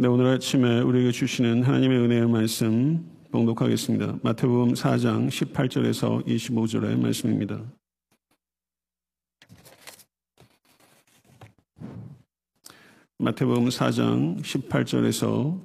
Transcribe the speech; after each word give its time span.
네, 0.00 0.06
오늘 0.06 0.26
아침에 0.26 0.78
우리에게 0.78 1.10
주시는 1.10 1.64
하나님의 1.64 1.98
은혜의 1.98 2.28
말씀 2.28 3.04
봉독하겠습니다. 3.32 4.20
마태복음 4.22 4.74
4장 4.74 5.26
18절에서 5.26 6.24
25절의 6.24 7.00
말씀입니다. 7.00 7.60
마태복음 13.18 13.70
4장 13.70 14.40
18절에서 14.40 15.60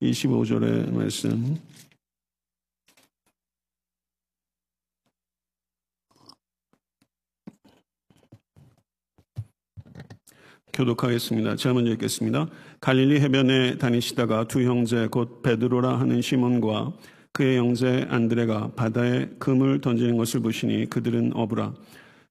25절의 0.00 0.90
말씀 0.90 1.58
교독하겠습니다. 10.74 11.56
제가 11.56 11.74
먼저 11.74 11.92
읽겠습니다. 11.92 12.48
갈릴리 12.84 13.18
해변에 13.20 13.78
다니시다가 13.78 14.44
두 14.46 14.62
형제 14.62 15.06
곧 15.06 15.40
베드로라 15.40 15.98
하는 16.00 16.20
시몬과 16.20 16.92
그의 17.32 17.56
형제 17.56 18.06
안드레가 18.10 18.72
바다에 18.76 19.26
금을 19.38 19.80
던지는 19.80 20.18
것을 20.18 20.40
보시니 20.40 20.90
그들은 20.90 21.32
어부라. 21.34 21.72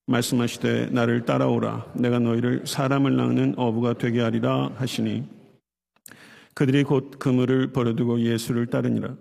말씀하시되 0.06 0.90
나를 0.92 1.26
따라오라. 1.26 1.94
내가 1.96 2.20
너희를 2.20 2.68
사람을 2.68 3.16
낚는 3.16 3.56
어부가 3.58 3.94
되게 3.94 4.22
하리라 4.22 4.70
하시니 4.76 5.24
그들이 6.54 6.84
곧 6.84 7.18
그물을 7.18 7.72
버려두고 7.74 8.20
예수를 8.22 8.68
따르니라. 8.68 9.16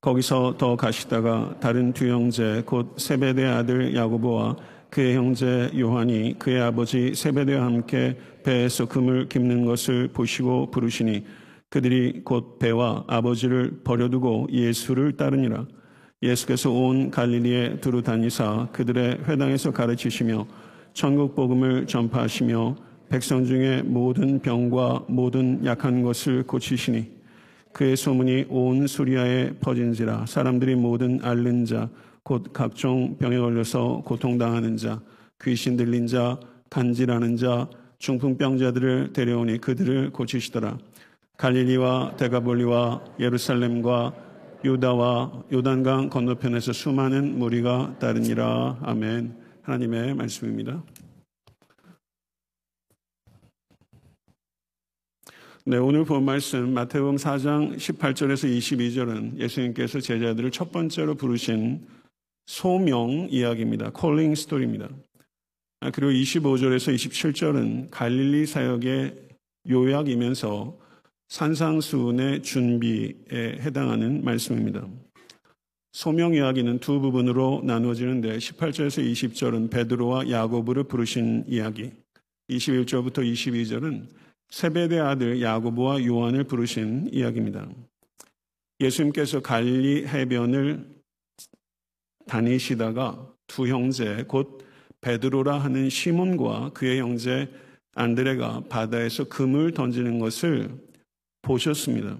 거기서 0.00 0.56
더 0.58 0.74
가시다가 0.74 1.54
다른 1.60 1.92
두 1.92 2.08
형제 2.08 2.64
곧 2.66 2.98
세베대 2.98 3.46
아들 3.46 3.94
야고보와 3.94 4.56
그의 4.92 5.16
형제 5.16 5.70
요한이 5.74 6.38
그의 6.38 6.60
아버지 6.60 7.14
세베대와 7.14 7.64
함께 7.64 8.14
배에서 8.44 8.84
금을 8.84 9.26
깁는 9.30 9.64
것을 9.64 10.08
보시고 10.08 10.70
부르시니 10.70 11.24
그들이 11.70 12.20
곧 12.22 12.58
배와 12.58 13.04
아버지를 13.06 13.80
버려두고 13.84 14.48
예수를 14.52 15.16
따르니라. 15.16 15.66
예수께서 16.22 16.70
온 16.70 17.10
갈릴리에 17.10 17.80
두루 17.80 18.02
다니사 18.02 18.68
그들의 18.72 19.20
회당에서 19.26 19.70
가르치시며 19.72 20.46
천국 20.92 21.34
복음을 21.34 21.86
전파하시며 21.86 22.76
백성 23.08 23.46
중에 23.46 23.80
모든 23.80 24.40
병과 24.40 25.06
모든 25.08 25.64
약한 25.64 26.02
것을 26.02 26.42
고치시니 26.42 27.10
그의 27.72 27.96
소문이 27.96 28.44
온 28.50 28.86
수리아에 28.86 29.54
퍼진지라 29.58 30.26
사람들이 30.26 30.74
모든 30.74 31.18
앓는 31.24 31.64
자 31.64 31.88
곧 32.24 32.52
각종 32.52 33.16
병에 33.18 33.38
걸려서 33.38 34.02
고통당하는 34.04 34.76
자 34.76 35.00
귀신 35.42 35.76
들린 35.76 36.06
자 36.06 36.38
간질하는 36.70 37.36
자 37.36 37.68
중풍병자들을 37.98 39.12
데려오니 39.12 39.58
그들을 39.58 40.10
고치시더라. 40.10 40.78
갈릴리와 41.36 42.16
데가볼리와 42.16 43.04
예루살렘과 43.18 44.14
유다와 44.64 45.44
요단강 45.52 46.10
건너편에서 46.10 46.72
수많은 46.72 47.38
무리가 47.38 47.96
따르니라. 47.98 48.78
아멘. 48.82 49.36
하나님의 49.62 50.14
말씀입니다. 50.14 50.82
네, 55.64 55.76
오늘 55.76 56.04
본 56.04 56.24
말씀 56.24 56.74
마태복음 56.74 57.16
4장 57.16 57.76
18절에서 57.76 58.50
22절은 58.58 59.38
예수님께서 59.38 60.00
제자들을 60.00 60.50
첫 60.50 60.72
번째로 60.72 61.14
부르신 61.14 61.86
소명 62.46 63.28
이야기입니다. 63.30 63.90
콜링 63.90 64.34
스토리입니다. 64.34 64.88
아, 65.80 65.90
그리고 65.90 66.12
25절에서 66.12 66.94
27절은 66.94 67.88
갈릴리 67.90 68.46
사역의 68.46 69.28
요약이면서 69.68 70.78
산상수훈의 71.28 72.42
준비에 72.42 73.14
해당하는 73.32 74.24
말씀입니다. 74.24 74.86
소명 75.92 76.34
이야기는 76.34 76.78
두 76.78 77.00
부분으로 77.00 77.62
나누어지는데 77.64 78.38
18절에서 78.38 79.10
20절은 79.12 79.70
베드로와 79.70 80.30
야고보를 80.30 80.84
부르신 80.84 81.44
이야기, 81.48 81.90
21절부터 82.48 83.18
22절은 83.18 84.08
세베대 84.50 84.98
아들 84.98 85.40
야고보와 85.40 86.04
요한을 86.04 86.44
부르신 86.44 87.08
이야기입니다. 87.12 87.68
예수님께서 88.80 89.40
갈릴리 89.40 90.06
해변을 90.06 91.01
다니시다가 92.26 93.28
두 93.46 93.68
형제 93.68 94.24
곧 94.28 94.64
베드로라 95.00 95.58
하는 95.58 95.90
시몬과 95.90 96.70
그의 96.74 97.00
형제 97.00 97.48
안드레가 97.94 98.64
바다에서 98.68 99.24
금을 99.24 99.72
던지는 99.72 100.18
것을 100.18 100.70
보셨습니다. 101.42 102.18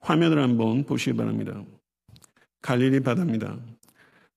화면을 0.00 0.42
한번 0.42 0.84
보시기 0.84 1.16
바랍니다. 1.16 1.62
갈릴리 2.62 3.00
바다입니다. 3.00 3.58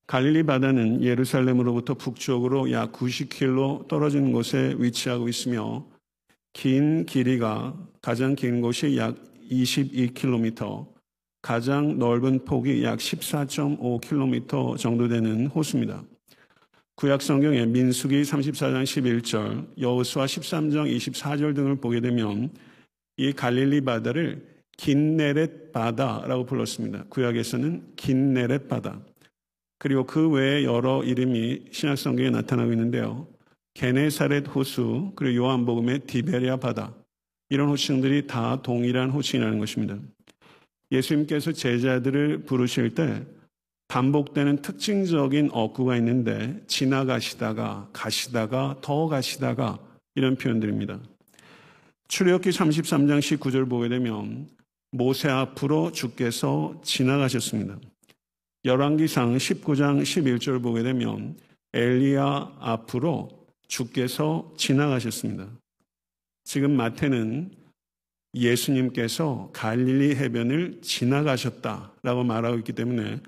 갈릴리 0.05 0.43
바다는 0.43 1.03
예루살렘으로부터 1.03 1.93
북쪽으로 1.93 2.71
약 2.71 2.93
90km 2.93 3.87
떨어진 3.87 4.31
곳에 4.31 4.75
위치하고 4.77 5.27
있으며 5.27 5.85
긴 6.53 7.05
길이가 7.05 7.75
가장 8.01 8.35
긴 8.35 8.61
곳이 8.61 8.97
약 8.97 9.15
22km, 9.51 10.87
가장 11.47 11.97
넓은 11.97 12.43
폭이 12.43 12.83
약 12.83 12.99
14.5km 12.99 14.77
정도 14.77 15.07
되는 15.07 15.47
호수입니다. 15.47 16.03
구약 16.95 17.21
성경에 17.21 17.65
민수기 17.65 18.21
34장 18.23 18.83
11절, 18.83 19.79
여호수아 19.79 20.25
13장 20.25 20.93
24절 20.93 21.55
등을 21.55 21.77
보게 21.77 22.01
되면 22.01 22.49
이 23.15 23.31
갈릴리 23.31 23.79
바다를 23.79 24.45
긴네렛 24.75 25.71
바다라고 25.71 26.45
불렀습니다. 26.45 27.05
구약에서는 27.07 27.93
긴네렛 27.95 28.67
바다. 28.67 28.99
그리고 29.79 30.05
그 30.05 30.27
외에 30.29 30.65
여러 30.65 31.01
이름이 31.01 31.67
신약 31.71 31.97
성경에 31.97 32.29
나타나고 32.29 32.73
있는데요. 32.73 33.25
게네사렛 33.73 34.53
호수, 34.53 35.13
그리고 35.15 35.45
요한복음의 35.45 35.99
디베리아 36.07 36.57
바다. 36.57 36.93
이런 37.49 37.69
호칭들이 37.69 38.27
다 38.27 38.61
동일한 38.61 39.11
호칭이라는 39.11 39.59
것입니다. 39.59 39.97
예수님께서 40.91 41.51
제자들을 41.51 42.43
부르실 42.43 42.95
때 42.95 43.25
반복되는 43.87 44.61
특징적인 44.61 45.49
어구가 45.53 45.95
있는데 45.97 46.61
지나가시다가 46.67 47.89
가시다가 47.93 48.77
더 48.81 49.07
가시다가 49.07 49.79
이런 50.15 50.35
표현들입니다. 50.35 50.99
출애굽기 52.07 52.49
33장 52.49 53.19
19절 53.19 53.69
보게 53.69 53.89
되면 53.89 54.49
모세 54.91 55.29
앞으로 55.29 55.91
주께서 55.91 56.79
지나가셨습니다. 56.83 57.77
열왕기상 58.65 59.37
19장 59.37 60.01
11절 60.01 60.61
보게 60.61 60.83
되면 60.83 61.37
엘리야 61.73 62.57
앞으로 62.59 63.29
주께서 63.67 64.51
지나가셨습니다. 64.57 65.47
지금 66.43 66.75
마태는 66.75 67.51
예수님께서 68.33 69.49
갈릴리 69.53 70.15
해변을 70.15 70.81
지나가셨다라고 70.81 72.23
말하고 72.23 72.57
있기 72.57 72.73
때문에 72.73 73.19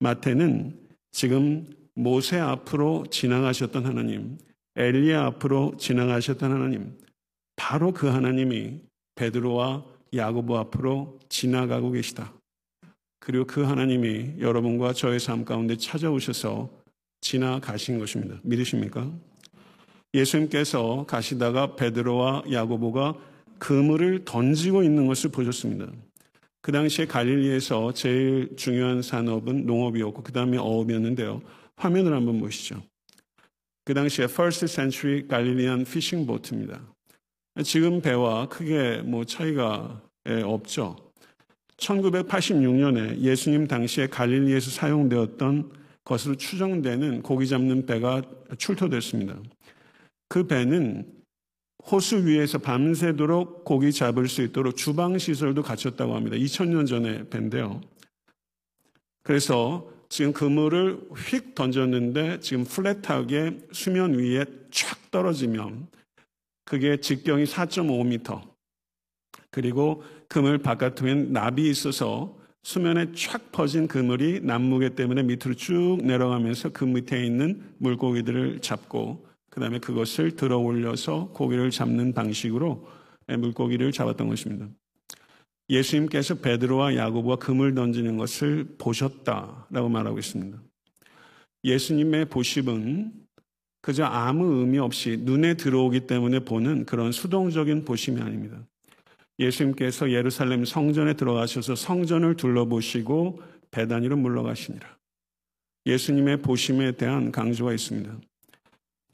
마태는 0.00 0.78
지금 1.12 1.66
모세 1.94 2.38
앞으로 2.38 3.06
지나가셨던 3.10 3.86
하나님, 3.86 4.38
엘리야 4.76 5.24
앞으로 5.24 5.76
지나가셨던 5.78 6.52
하나님, 6.52 6.98
바로 7.56 7.92
그 7.92 8.06
하나님이 8.06 8.80
베드로와 9.14 9.84
야고보 10.14 10.56
앞으로 10.58 11.18
지나가고 11.28 11.90
계시다. 11.92 12.32
그리고 13.18 13.46
그 13.46 13.62
하나님이 13.62 14.34
여러분과 14.38 14.92
저의 14.92 15.18
삶 15.18 15.44
가운데 15.44 15.76
찾아오셔서 15.76 16.70
지나가신 17.22 17.98
것입니다. 17.98 18.38
믿으십니까? 18.42 19.10
예수님께서 20.14 21.06
가시다가 21.08 21.76
베드로와 21.76 22.44
야고보가 22.52 23.14
그물을 23.58 24.24
던지고 24.24 24.82
있는 24.82 25.06
것을 25.06 25.30
보셨습니다. 25.30 25.90
그 26.62 26.72
당시에 26.72 27.06
갈릴리에서 27.06 27.92
제일 27.92 28.56
중요한 28.56 29.02
산업은 29.02 29.66
농업이었고 29.66 30.22
그 30.22 30.32
다음에 30.32 30.58
어업이었는데요. 30.58 31.40
화면을 31.76 32.12
한번 32.12 32.40
보시죠. 32.40 32.82
그 33.84 33.94
당시에 33.94 34.24
First 34.24 34.66
Century 34.66 35.28
Galilean 35.28 35.82
Fishing 35.82 36.26
Boat입니다. 36.26 36.80
지금 37.64 38.00
배와 38.00 38.48
크게 38.48 39.02
뭐 39.04 39.24
차이가 39.24 40.02
없죠. 40.44 40.96
1986년에 41.76 43.18
예수님 43.18 43.68
당시에 43.68 44.08
갈릴리에서 44.08 44.70
사용되었던 44.70 45.70
것으로 46.04 46.34
추정되는 46.34 47.22
고기 47.22 47.46
잡는 47.46 47.86
배가 47.86 48.22
출토됐습니다. 48.58 49.38
그 50.28 50.46
배는 50.46 51.06
호수 51.90 52.26
위에서 52.26 52.58
밤새도록 52.58 53.64
고기 53.64 53.92
잡을 53.92 54.28
수 54.28 54.42
있도록 54.42 54.76
주방 54.76 55.18
시설도 55.18 55.62
갖췄다고 55.62 56.14
합니다. 56.16 56.36
2000년 56.36 56.86
전에 56.86 57.28
밴데요. 57.28 57.80
그래서 59.22 59.88
지금 60.08 60.32
그물을 60.32 61.08
휙 61.16 61.54
던졌는데 61.54 62.40
지금 62.40 62.64
플랫하게 62.64 63.58
수면 63.72 64.14
위에 64.14 64.44
촥 64.70 65.10
떨어지면 65.10 65.88
그게 66.64 66.96
직경이 67.00 67.44
4.5m. 67.44 68.42
그리고 69.50 70.02
그물 70.28 70.58
바깥쪽엔 70.58 71.32
납이 71.32 71.68
있어서 71.70 72.36
수면에 72.62 73.12
촥 73.12 73.52
퍼진 73.52 73.86
그물이 73.86 74.40
남무게 74.42 74.90
때문에 74.90 75.22
밑으로 75.22 75.54
쭉 75.54 75.98
내려가면서 76.02 76.70
그 76.70 76.84
밑에 76.84 77.24
있는 77.24 77.62
물고기들을 77.78 78.60
잡고 78.60 79.25
그 79.56 79.60
다음에 79.60 79.78
그것을 79.78 80.32
들어 80.32 80.58
올려서 80.58 81.30
고기를 81.32 81.70
잡는 81.70 82.12
방식으로 82.12 82.86
물고기를 83.26 83.90
잡았던 83.90 84.28
것입니다. 84.28 84.68
예수님께서 85.70 86.34
베드로와 86.34 86.94
야고보가 86.94 87.36
금을 87.36 87.74
던지는 87.74 88.18
것을 88.18 88.76
보셨다라고 88.76 89.88
말하고 89.88 90.18
있습니다. 90.18 90.62
예수님의 91.64 92.26
보심은 92.26 93.14
그저 93.80 94.04
아무 94.04 94.60
의미 94.60 94.78
없이 94.78 95.16
눈에 95.22 95.54
들어오기 95.54 96.00
때문에 96.00 96.40
보는 96.40 96.84
그런 96.84 97.10
수동적인 97.10 97.86
보심이 97.86 98.20
아닙니다. 98.20 98.62
예수님께서 99.38 100.10
예루살렘 100.10 100.66
성전에 100.66 101.14
들어가셔서 101.14 101.76
성전을 101.76 102.36
둘러보시고 102.36 103.40
배단위로 103.70 104.18
물러가시니라. 104.18 104.98
예수님의 105.86 106.42
보심에 106.42 106.92
대한 106.92 107.32
강조가 107.32 107.72
있습니다. 107.72 108.20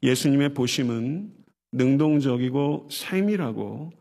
예수님의 0.03 0.53
보심은 0.53 1.33
능동적이고 1.71 2.89
세밀하고 2.91 3.91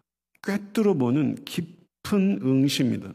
꿰뚫어 0.42 0.94
보는 0.94 1.36
깊은 1.44 2.40
응시입니다. 2.42 3.14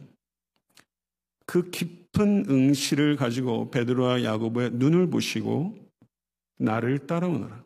그 1.46 1.70
깊은 1.70 2.46
응시를 2.50 3.18
가지고 3.18 3.70
베드로와 3.72 4.24
야고보의 4.24 4.72
눈을 4.72 5.10
보시고 5.10 5.78
나를 6.58 7.06
따라오너라. 7.06 7.66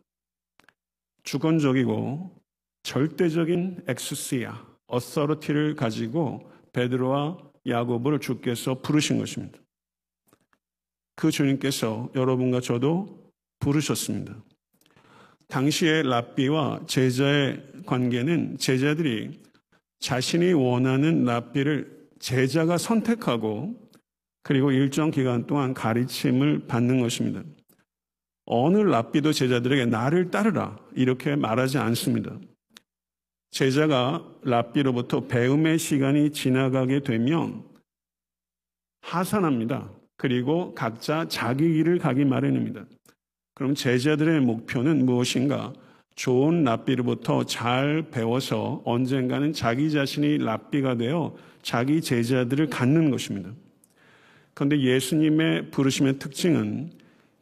주권적이고 1.22 2.42
절대적인 2.82 3.84
엑스시아, 3.86 4.66
어서러티를 4.88 5.76
가지고 5.76 6.50
베드로와 6.72 7.38
야고보를 7.66 8.18
주께서 8.18 8.80
부르신 8.80 9.18
것입니다. 9.18 9.58
그 11.14 11.30
주님께서 11.30 12.10
여러분과 12.16 12.60
저도 12.60 13.30
부르셨습니다. 13.60 14.42
당시의 15.52 16.04
랍비와 16.04 16.86
제자의 16.86 17.62
관계는 17.84 18.56
제자들이 18.56 19.38
자신이 19.98 20.54
원하는 20.54 21.24
랍비를 21.24 22.08
제자가 22.18 22.78
선택하고 22.78 23.78
그리고 24.42 24.72
일정 24.72 25.10
기간 25.10 25.46
동안 25.46 25.74
가르침을 25.74 26.66
받는 26.68 27.00
것입니다. 27.00 27.42
어느 28.46 28.78
랍비도 28.78 29.34
제자들에게 29.34 29.84
나를 29.86 30.30
따르라 30.30 30.78
이렇게 30.94 31.36
말하지 31.36 31.76
않습니다. 31.76 32.38
제자가 33.50 34.26
랍비로부터 34.44 35.26
배움의 35.26 35.78
시간이 35.78 36.32
지나가게 36.32 37.00
되면 37.00 37.62
하산합니다. 39.02 39.92
그리고 40.16 40.74
각자 40.74 41.28
자기 41.28 41.74
길을 41.74 41.98
가기 41.98 42.24
마련입니다. 42.24 42.86
그럼 43.54 43.74
제자들의 43.74 44.40
목표는 44.40 45.04
무엇인가? 45.04 45.72
좋은 46.14 46.64
랍비로부터 46.64 47.44
잘 47.44 48.06
배워서 48.10 48.82
언젠가는 48.84 49.52
자기 49.52 49.90
자신이 49.90 50.38
랍비가 50.38 50.96
되어 50.96 51.34
자기 51.62 52.00
제자들을 52.00 52.68
갖는 52.68 53.10
것입니다. 53.10 53.50
그런데 54.54 54.80
예수님의 54.80 55.70
부르심의 55.70 56.18
특징은 56.18 56.90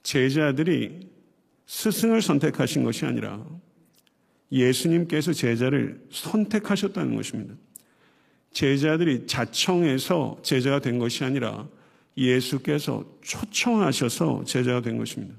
제자들이 0.03 1.11
스승을 1.67 2.23
선택하신 2.23 2.85
것이 2.85 3.05
아니라 3.07 3.45
예수님께서 4.53 5.33
제자를 5.33 6.01
선택하셨다는 6.11 7.17
것입니다. 7.17 7.55
제자들이 8.53 9.27
자청해서 9.27 10.41
제자가 10.43 10.81
된 10.81 10.99
것이 10.99 11.25
아니라 11.25 11.69
예수께서 12.17 13.05
초청하셔서 13.23 14.45
제자가 14.45 14.81
된 14.81 14.99
것입니다. 14.99 15.35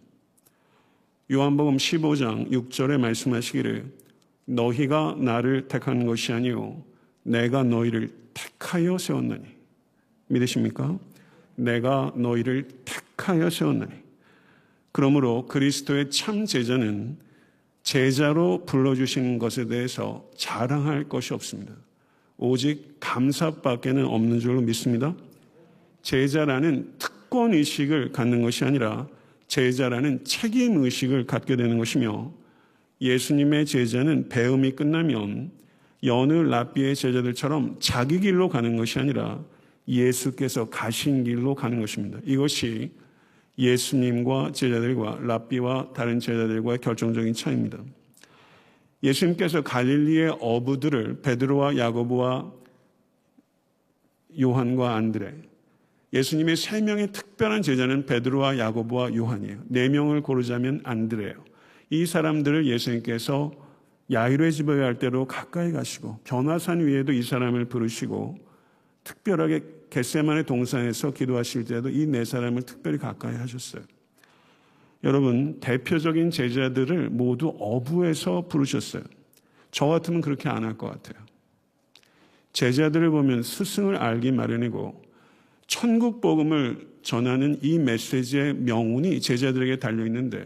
요한복음 1.31 1.78
15장 1.78 2.51
6절에 2.51 3.00
말씀하시기를 3.00 3.86
너희가 4.44 5.16
나를 5.18 5.69
택한 5.69 6.06
것이 6.06 6.33
아니요 6.33 6.83
내가 7.24 7.63
너희를 7.63 8.12
택하여 8.33 8.98
세웠나니 8.98 9.45
믿으십니까? 10.28 11.00
내가 11.56 12.12
너희를 12.18 12.68
택하여 12.83 13.50
세웠나니 13.50 13.94
그러므로 14.92 15.48
그리스도의 15.48 16.12
참 16.12 16.45
제자는 16.45 17.16
제자로 17.84 18.66
불러주신 18.66 19.39
것에 19.39 19.68
대해서 19.68 20.30
자랑할 20.36 21.06
것이 21.06 21.34
없습니다. 21.34 21.74
오직 22.38 22.98
감사밖에는 23.00 24.06
없는 24.06 24.42
줄로 24.42 24.60
믿습니다. 24.60 25.16
제자라는 26.01 26.95
특권 27.00 27.54
의식을 27.54 28.12
갖는 28.12 28.42
것이 28.42 28.66
아니라 28.66 29.07
제자라는 29.51 30.24
책임 30.24 30.81
의식을 30.81 31.25
갖게 31.25 31.57
되는 31.57 31.77
것이며 31.77 32.31
예수님의 33.01 33.65
제자는 33.65 34.30
배움이 34.30 34.71
끝나면 34.71 35.51
여느 36.06 36.31
랍비의 36.31 36.95
제자들처럼 36.95 37.75
자기 37.81 38.21
길로 38.21 38.48
가는 38.48 38.77
것이 38.77 38.98
아니라 38.98 39.44
예수께서 39.89 40.69
가신 40.69 41.25
길로 41.25 41.53
가는 41.53 41.81
것입니다. 41.81 42.19
이것이 42.24 42.92
예수님과 43.57 44.53
제자들과 44.53 45.19
랍비와 45.21 45.92
다른 45.94 46.21
제자들과의 46.21 46.80
결정적인 46.80 47.33
차이입니다. 47.33 47.77
예수님께서 49.03 49.63
갈릴리의 49.63 50.38
어부들을 50.39 51.24
베드로와 51.24 51.75
야고보와 51.75 52.53
요한과 54.39 54.95
안드레 54.95 55.50
예수님의 56.13 56.58
세 56.58 56.81
명의 56.81 57.12
특별한 57.12 57.62
제자는 57.62 58.06
베드로와 58.06 58.58
야고보와 58.58 59.16
요한이에요. 59.16 59.60
네 59.68 59.88
명을 59.90 60.22
고르자면 60.22 60.81
안드레예요. 60.84 61.44
이 61.90 62.06
사람들을 62.06 62.66
예수님께서 62.68 63.52
야이로의 64.12 64.52
집에 64.52 64.75
갈 64.75 65.00
때로 65.00 65.25
가까이 65.25 65.72
가시고 65.72 66.19
변화산 66.25 66.86
위에도 66.86 67.13
이 67.13 67.22
사람을 67.24 67.66
부르시고 67.66 68.38
특별하게 69.06 69.62
겟세만의 69.90 70.46
동산에서 70.46 71.12
기도하실 71.12 71.66
때도 71.66 71.90
이 71.90 72.06
네 72.08 72.24
사람을 72.25 72.63
특별히 72.63 72.98
가까이 72.98 73.36
하셨어요. 73.36 73.84
여러분 75.04 75.60
대표적인 75.60 76.30
제자들을 76.30 77.10
모두 77.10 77.56
어부에서 77.58 78.48
부르셨어요. 78.48 79.04
저 79.72 79.86
같으면 79.88 80.22
그렇게 80.22 80.50
안 80.50 80.63
할 80.66 80.78
것 80.78 80.88
같아요. 80.92 81.25
제자들을 82.54 83.10
보면 83.10 83.44
스승을 83.44 83.96
알기 83.96 84.31
마련이고 84.34 85.01
천국 85.72 86.20
복음을 86.20 86.86
전하는 87.01 87.58
이 87.62 87.80
메시지의 87.80 88.56
명운이 88.56 89.22
제자들에게 89.22 89.80
달려 89.80 90.06
있는데 90.06 90.46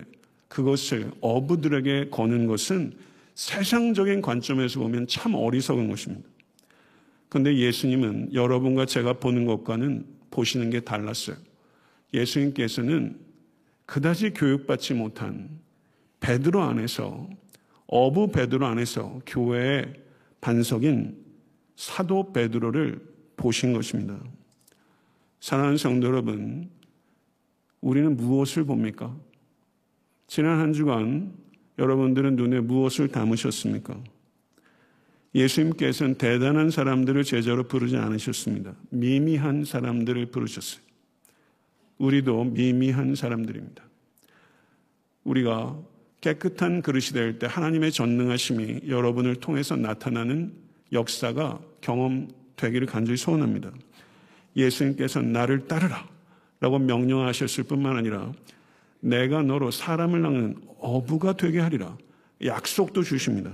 그것을 0.50 1.12
어부들에게 1.20 2.10
거는 2.12 2.46
것은 2.46 2.94
세상적인 3.34 4.22
관점에서 4.22 4.80
보면 4.80 5.08
참 5.08 5.34
어리석은 5.34 5.90
것입니다. 5.90 6.30
그런데 7.28 7.58
예수님은 7.58 8.36
여러분과 8.36 8.86
제가 8.86 9.14
보는 9.14 9.46
것과는 9.46 10.06
보시는 10.30 10.70
게 10.70 10.82
달랐어요. 10.82 11.38
예수님께서는 12.14 13.18
그다지 13.88 14.30
교육받지 14.30 14.94
못한 14.94 15.50
베드로 16.20 16.62
안에서 16.62 17.28
어부 17.88 18.32
베드로 18.32 18.64
안에서 18.64 19.22
교회의 19.26 19.92
반석인 20.40 21.18
사도 21.76 22.32
베드로를 22.32 23.02
보신 23.36 23.74
것입니다. 23.74 24.20
사랑하는 25.46 25.78
성도 25.78 26.08
여러분, 26.08 26.72
우리는 27.80 28.18
무엇을 28.18 28.64
봅니까? 28.64 29.16
지난 30.26 30.58
한 30.60 30.74
주간 30.74 31.36
여러분들은 31.78 32.36
눈에 32.36 32.62
무엇을 32.62 33.10
담으셨습니까? 33.10 33.96
예수님께서는 35.36 36.16
대단한 36.16 36.72
사람들을 36.72 37.24
제자로 37.26 37.66
부르지 37.66 37.96
않으셨습니다. 37.96 38.74
미미한 38.90 39.66
사람들을 39.66 40.26
부르셨어요. 40.32 40.82
우리도 42.00 42.46
미미한 42.46 43.14
사람들입니다. 43.14 43.84
우리가 45.26 45.80
깨끗한 46.22 46.82
그릇이 46.82 47.10
될 47.14 47.38
때 47.38 47.46
하나님의 47.46 47.92
전능하심이 47.92 48.82
여러분을 48.88 49.36
통해서 49.36 49.76
나타나는 49.76 50.56
역사가 50.92 51.62
경험되기를 51.82 52.88
간절히 52.88 53.16
소원합니다. 53.16 53.72
예수님께서 54.56 55.22
나를 55.22 55.68
따르라 55.68 56.08
라고 56.60 56.80
명령하셨을 56.80 57.66
뿐만 57.66 57.98
아니라 57.98 58.32
내가 59.00 59.42
너로 59.42 59.72
사람을 59.72 60.22
낚는 60.22 60.58
어부가 60.80 61.34
되게 61.34 61.60
하리라 61.60 61.98
약속도 62.44 63.04
주십니다. 63.04 63.52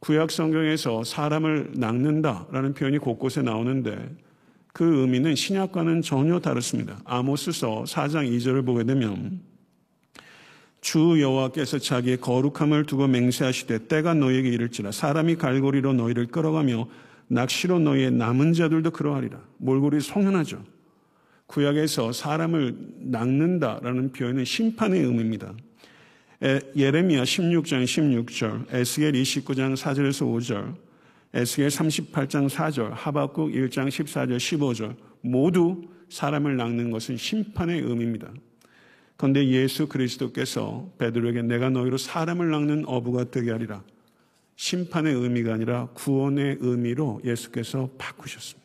구약 0.00 0.30
성경에서 0.30 1.02
사람을 1.02 1.72
낚는다라는 1.76 2.74
표현이 2.74 2.98
곳곳에 2.98 3.40
나오는데 3.40 4.14
그 4.74 5.00
의미는 5.00 5.34
신약과는 5.34 6.02
전혀 6.02 6.40
다릅니다. 6.40 7.00
아모스서 7.04 7.84
4장 7.86 8.30
2절을 8.30 8.66
보게 8.66 8.84
되면 8.84 9.40
주 10.80 11.18
여호와께서 11.18 11.78
자기의 11.78 12.18
거룩함을 12.18 12.84
두고 12.84 13.06
맹세하시되 13.06 13.86
때가 13.86 14.12
너에게 14.12 14.50
이를지라 14.50 14.92
사람이 14.92 15.36
갈고리로 15.36 15.94
너희를 15.94 16.26
끌어가며 16.26 16.86
낚시로 17.28 17.78
너희의 17.78 18.10
남은 18.12 18.52
자들도 18.52 18.90
그러하리라. 18.90 19.40
몰골이 19.58 20.00
송연하죠. 20.00 20.62
구약에서 21.46 22.12
사람을 22.12 22.76
낚는다라는 23.00 24.12
표현은 24.12 24.44
심판의 24.44 25.00
의미입니다. 25.02 25.54
예레미야 26.76 27.22
16장 27.22 27.84
16절, 27.84 28.74
에스겔 28.74 29.12
29장 29.12 29.76
4절에서 29.76 30.26
5절, 30.26 30.74
에스겔 31.32 31.68
38장 31.68 32.48
4절, 32.48 32.90
하박국 32.92 33.50
1장 33.50 33.88
14절 33.88 34.36
15절 34.36 34.96
모두 35.22 35.82
사람을 36.10 36.56
낚는 36.56 36.90
것은 36.90 37.16
심판의 37.16 37.80
의미입니다. 37.80 38.32
그런데 39.16 39.46
예수 39.48 39.88
그리스도께서 39.88 40.92
베드로에게 40.98 41.42
내가 41.42 41.70
너희로 41.70 41.96
사람을 41.96 42.50
낚는 42.50 42.84
어부가 42.86 43.30
되게 43.30 43.52
하리라. 43.52 43.82
심판의 44.56 45.14
의미가 45.14 45.54
아니라 45.54 45.86
구원의 45.94 46.58
의미로 46.60 47.20
예수께서 47.24 47.90
바꾸셨습니다. 47.98 48.64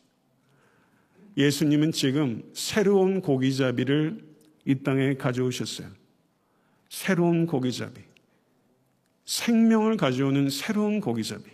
예수님은 1.36 1.92
지금 1.92 2.42
새로운 2.52 3.20
고기잡이를 3.20 4.18
이 4.66 4.74
땅에 4.82 5.14
가져오셨어요. 5.14 5.88
새로운 6.88 7.46
고기잡이. 7.46 8.00
생명을 9.24 9.96
가져오는 9.96 10.50
새로운 10.50 11.00
고기잡이. 11.00 11.44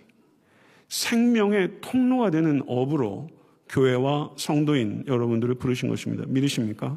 생명의 0.88 1.80
통로가 1.80 2.30
되는 2.30 2.62
업으로 2.66 3.28
교회와 3.68 4.34
성도인 4.36 5.04
여러분들을 5.06 5.56
부르신 5.56 5.88
것입니다. 5.88 6.24
믿으십니까? 6.26 6.96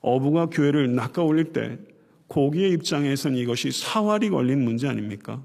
어부가 0.00 0.46
교회를 0.46 0.94
낚아 0.94 1.22
올릴 1.22 1.52
때 1.52 1.78
고기의 2.28 2.72
입장에서는 2.72 3.36
이것이 3.36 3.72
사활이 3.72 4.30
걸린 4.30 4.64
문제 4.64 4.88
아닙니까? 4.88 5.42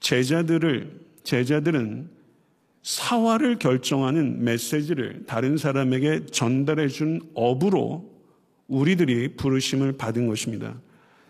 제자들을, 0.00 1.00
제자들은 1.22 2.08
사활을 2.82 3.58
결정하는 3.58 4.42
메시지를 4.42 5.24
다른 5.26 5.56
사람에게 5.56 6.26
전달해 6.26 6.88
준 6.88 7.20
업으로 7.34 8.10
우리들이 8.68 9.36
부르심을 9.36 9.92
받은 9.92 10.26
것입니다. 10.26 10.80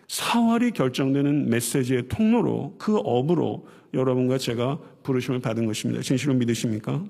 사활이 0.06 0.72
결정되는 0.72 1.50
메시지의 1.50 2.08
통로로 2.08 2.76
그 2.78 2.96
업으로 2.98 3.66
여러분과 3.94 4.38
제가 4.38 4.78
부르심을 5.02 5.40
받은 5.40 5.66
것입니다. 5.66 6.02
진실로 6.02 6.34
믿으십니까? 6.34 7.04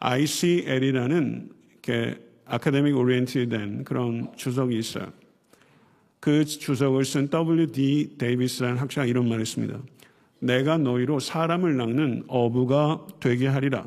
ICL이라는 0.00 1.50
아카데믹 2.46 2.96
오리엔티된 2.96 3.84
그런 3.84 4.32
주석이 4.36 4.78
있어요. 4.78 5.12
그 6.20 6.44
주석을 6.44 7.04
쓴 7.04 7.30
W.D. 7.30 8.16
데이비스라는 8.18 8.78
학자가 8.78 9.06
이런 9.06 9.28
말을 9.28 9.42
했습니다. 9.42 9.80
내가 10.40 10.78
너희로 10.78 11.20
사람을 11.20 11.76
낚는 11.76 12.24
어부가 12.28 13.06
되게 13.20 13.46
하리라. 13.46 13.86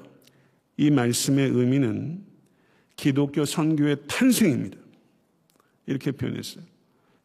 이 0.78 0.90
말씀의 0.90 1.50
의미는 1.50 2.24
기독교 2.96 3.46
선교의 3.46 3.98
탄생입니다. 4.08 4.78
이렇게 5.86 6.12
표현했어요. 6.12 6.64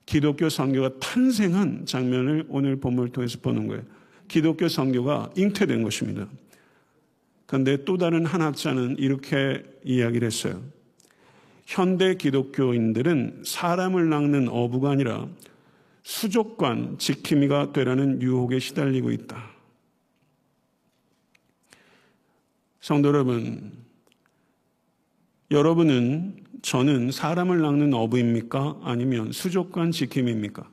기독교 0.04 0.49
선교가 0.49 0.99
탄생한 1.00 1.87
장면을 1.87 2.47
오늘 2.49 2.76
본문을 2.76 3.11
통해서 3.11 3.38
보는 3.40 3.66
거예요. 3.66 3.83
기독교 4.28 4.68
선교가 4.68 5.30
잉태된 5.37 5.83
것입니다. 5.83 6.28
그런데 7.47 7.85
또 7.85 7.97
다른 7.97 8.25
한 8.26 8.42
학자는 8.42 8.97
이렇게 8.99 9.62
이야기를 9.85 10.26
했어요. 10.26 10.62
현대 11.64 12.14
기독교인들은 12.14 13.42
사람을 13.45 14.09
낚는 14.09 14.49
어부가 14.49 14.90
아니라 14.90 15.28
수족관 16.06 16.98
지킴이가 16.98 17.72
되라는 17.72 18.22
유혹에 18.22 18.60
시달리고 18.60 19.10
있다. 19.10 19.50
성도 22.78 23.08
여러분, 23.08 23.72
여러분은 25.50 26.44
저는 26.62 27.10
사람을 27.10 27.60
낚는 27.60 27.92
어부입니까? 27.92 28.82
아니면 28.84 29.32
수족관 29.32 29.90
지킴입니까? 29.90 30.70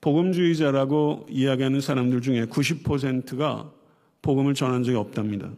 복음주의자라고 0.00 1.26
이야기하는 1.28 1.80
사람들 1.80 2.22
중에 2.22 2.44
90%가 2.44 3.72
복음을 4.22 4.54
전한 4.54 4.84
적이 4.84 4.96
없답니다. 4.96 5.50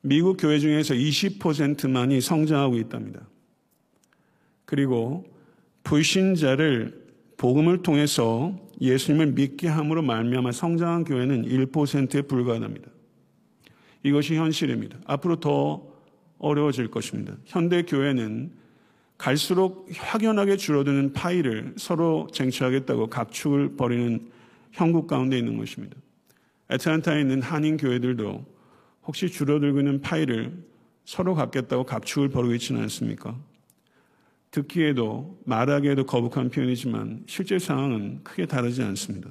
미국 0.00 0.36
교회 0.36 0.60
중에서 0.60 0.94
20%만이 0.94 2.20
성장하고 2.20 2.76
있답니다. 2.78 3.26
그리고 4.64 5.24
불신자를 5.82 6.99
복음을 7.40 7.82
통해서 7.82 8.54
예수님을 8.82 9.28
믿게 9.28 9.66
함으로 9.66 10.02
말미암아 10.02 10.52
성장한 10.52 11.04
교회는 11.04 11.46
1%에 11.46 12.20
불과합니다. 12.22 12.90
이것이 14.02 14.36
현실입니다. 14.36 14.98
앞으로 15.06 15.36
더 15.36 15.82
어려워질 16.38 16.90
것입니다. 16.90 17.34
현대 17.46 17.82
교회는 17.82 18.52
갈수록 19.16 19.88
확연하게 19.96 20.58
줄어드는 20.58 21.14
파이를 21.14 21.72
서로 21.78 22.28
쟁취하겠다고 22.30 23.06
각축을 23.06 23.74
벌이는 23.74 24.30
형국 24.72 25.06
가운데 25.06 25.38
있는 25.38 25.56
것입니다. 25.56 25.96
애틀란타에 26.70 27.22
있는 27.22 27.40
한인 27.40 27.78
교회들도 27.78 28.44
혹시 29.06 29.28
줄어들고 29.30 29.78
있는 29.78 30.02
파이를 30.02 30.62
서로 31.06 31.34
갖겠다고 31.34 31.84
각축을 31.84 32.28
벌이고 32.28 32.52
있지는 32.56 32.82
않습니까? 32.82 33.34
듣기에도 34.50 35.38
말하기에도 35.44 36.06
거북한 36.06 36.50
표현이지만 36.50 37.24
실제 37.26 37.58
상황은 37.58 38.20
크게 38.24 38.46
다르지 38.46 38.82
않습니다. 38.82 39.30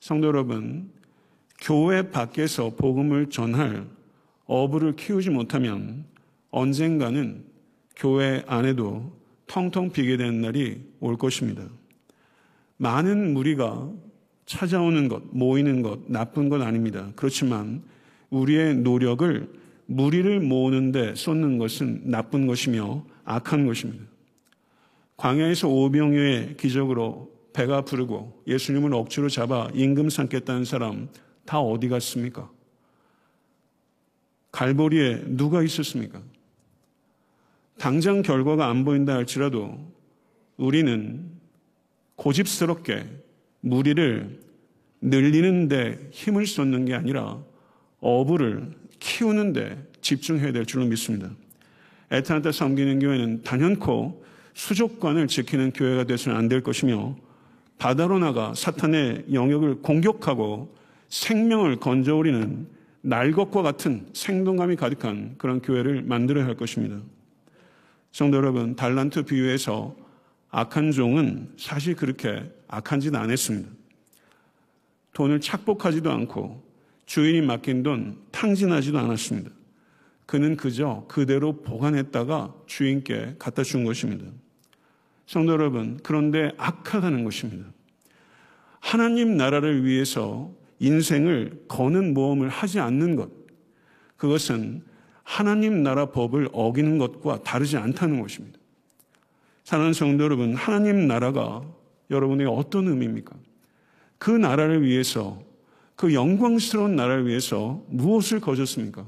성도 0.00 0.28
여러분, 0.28 0.90
교회 1.60 2.10
밖에서 2.10 2.70
복음을 2.70 3.30
전할 3.30 3.86
어부를 4.46 4.96
키우지 4.96 5.30
못하면 5.30 6.04
언젠가는 6.50 7.44
교회 7.96 8.42
안에도 8.46 9.12
텅텅 9.46 9.90
비게 9.90 10.16
되는 10.16 10.40
날이 10.40 10.80
올 11.00 11.16
것입니다. 11.16 11.64
많은 12.76 13.34
무리가 13.34 13.90
찾아오는 14.46 15.08
것, 15.08 15.22
모이는 15.30 15.82
것, 15.82 16.00
나쁜 16.10 16.48
것 16.48 16.60
아닙니다. 16.60 17.10
그렇지만 17.16 17.82
우리의 18.30 18.76
노력을 18.76 19.48
무리를 19.86 20.40
모으는데 20.40 21.14
쏟는 21.14 21.58
것은 21.58 22.02
나쁜 22.04 22.46
것이며 22.46 23.04
악한 23.24 23.66
것입니다. 23.66 24.13
광야에서 25.16 25.68
오병이의 25.68 26.56
기적으로 26.56 27.32
배가 27.52 27.82
부르고 27.82 28.42
예수님을 28.46 28.92
억지로 28.94 29.28
잡아 29.28 29.68
임금 29.74 30.10
삼겠다는 30.10 30.64
사람 30.64 31.08
다 31.44 31.60
어디 31.60 31.88
갔습니까? 31.88 32.50
갈보리에 34.50 35.24
누가 35.26 35.62
있었습니까? 35.62 36.20
당장 37.78 38.22
결과가 38.22 38.68
안 38.68 38.84
보인다 38.84 39.14
할지라도 39.14 39.78
우리는 40.56 41.28
고집스럽게 42.16 43.04
무리를 43.60 44.40
늘리는데 45.00 46.08
힘을 46.12 46.46
쏟는 46.46 46.84
게 46.86 46.94
아니라 46.94 47.42
어부를 48.00 48.72
키우는데 49.00 49.90
집중해야 50.00 50.52
될 50.52 50.66
줄로 50.66 50.86
믿습니다. 50.86 51.30
에탄한테 52.10 52.52
섬기는 52.52 53.00
교회는 53.00 53.42
단연코 53.42 54.24
수족관을 54.54 55.26
지키는 55.28 55.72
교회가 55.72 56.04
되서는 56.04 56.38
안 56.38 56.48
될 56.48 56.62
것이며 56.62 57.16
바다로 57.78 58.18
나가 58.18 58.54
사탄의 58.54 59.26
영역을 59.32 59.82
공격하고 59.82 60.74
생명을 61.08 61.76
건져오리는 61.76 62.66
날것과 63.02 63.62
같은 63.62 64.08
생동감이 64.14 64.76
가득한 64.76 65.34
그런 65.38 65.60
교회를 65.60 66.02
만들어야 66.02 66.46
할 66.46 66.56
것입니다. 66.56 67.00
성도 68.12 68.36
여러분, 68.38 68.76
달란트 68.76 69.24
비유에서 69.24 69.96
악한 70.50 70.92
종은 70.92 71.52
사실 71.58 71.96
그렇게 71.96 72.44
악한 72.68 73.00
짓 73.00 73.14
안 73.14 73.30
했습니다. 73.30 73.68
돈을 75.12 75.40
착복하지도 75.40 76.10
않고 76.10 76.62
주인이 77.06 77.42
맡긴 77.42 77.82
돈 77.82 78.18
탕진하지도 78.30 78.98
않았습니다. 78.98 79.50
그는 80.26 80.56
그저 80.56 81.04
그대로 81.08 81.60
보관했다가 81.60 82.54
주인께 82.66 83.34
갖다 83.38 83.62
준 83.62 83.84
것입니다. 83.84 84.24
성도 85.26 85.52
여러분, 85.52 85.98
그런데 86.02 86.52
악하다는 86.58 87.24
것입니다. 87.24 87.66
하나님 88.80 89.36
나라를 89.36 89.84
위해서 89.84 90.50
인생을 90.78 91.64
거는 91.68 92.12
모험을 92.14 92.48
하지 92.48 92.80
않는 92.80 93.16
것, 93.16 93.30
그것은 94.16 94.82
하나님 95.22 95.82
나라 95.82 96.06
법을 96.06 96.50
어기는 96.52 96.98
것과 96.98 97.42
다르지 97.42 97.76
않다는 97.76 98.20
것입니다. 98.20 98.58
사랑하는 99.64 99.94
성도 99.94 100.24
여러분, 100.24 100.54
하나님 100.54 101.06
나라가 101.06 101.62
여러분에게 102.10 102.48
어떤 102.50 102.88
의미입니까? 102.88 103.34
그 104.18 104.30
나라를 104.30 104.82
위해서, 104.82 105.42
그 105.96 106.12
영광스러운 106.12 106.96
나라를 106.96 107.26
위해서 107.26 107.82
무엇을 107.88 108.40
거셨습니까? 108.40 109.06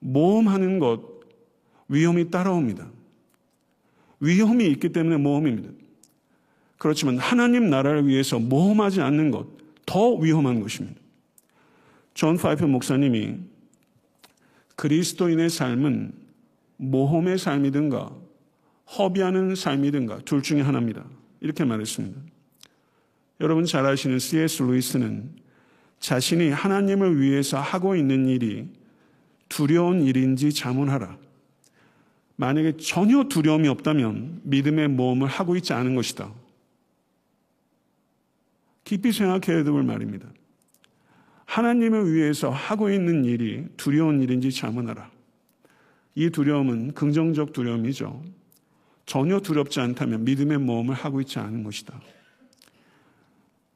모험하는 0.00 0.78
것, 0.78 1.00
위험이 1.88 2.30
따라옵니다. 2.30 2.90
위험이 4.20 4.66
있기 4.68 4.90
때문에 4.90 5.16
모험입니다. 5.16 5.70
그렇지만 6.78 7.18
하나님 7.18 7.70
나라를 7.70 8.06
위해서 8.06 8.38
모험하지 8.38 9.00
않는 9.00 9.30
것, 9.30 9.46
더 9.86 10.14
위험한 10.14 10.60
것입니다. 10.60 11.00
존 12.14 12.36
파이퍼 12.36 12.64
목사님이 12.64 13.36
그리스도인의 14.76 15.50
삶은 15.50 16.12
모험의 16.76 17.38
삶이든가 17.38 18.10
허비하는 18.98 19.54
삶이든가 19.54 20.20
둘 20.24 20.42
중에 20.42 20.60
하나입니다. 20.60 21.04
이렇게 21.40 21.64
말했습니다. 21.64 22.20
여러분 23.40 23.64
잘 23.64 23.84
아시는 23.84 24.18
C.S. 24.18 24.62
루이스는 24.62 25.30
자신이 26.00 26.50
하나님을 26.50 27.20
위해서 27.20 27.60
하고 27.60 27.96
있는 27.96 28.26
일이 28.26 28.68
두려운 29.48 30.02
일인지 30.02 30.52
자문하라. 30.52 31.18
만약에 32.36 32.76
전혀 32.76 33.24
두려움이 33.24 33.66
없다면 33.68 34.42
믿음의 34.44 34.88
모험을 34.88 35.26
하고 35.26 35.56
있지 35.56 35.72
않은 35.72 35.94
것이다. 35.94 36.32
깊이 38.84 39.10
생각해야 39.10 39.64
될 39.64 39.72
말입니다. 39.82 40.28
하나님을 41.46 42.12
위해서 42.12 42.50
하고 42.50 42.90
있는 42.90 43.24
일이 43.24 43.66
두려운 43.76 44.20
일인지 44.20 44.52
자문하라. 44.52 45.10
이 46.14 46.30
두려움은 46.30 46.92
긍정적 46.92 47.52
두려움이죠. 47.52 48.22
전혀 49.06 49.40
두렵지 49.40 49.80
않다면 49.80 50.24
믿음의 50.24 50.58
모험을 50.58 50.94
하고 50.94 51.20
있지 51.20 51.38
않은 51.38 51.62
것이다. 51.62 52.00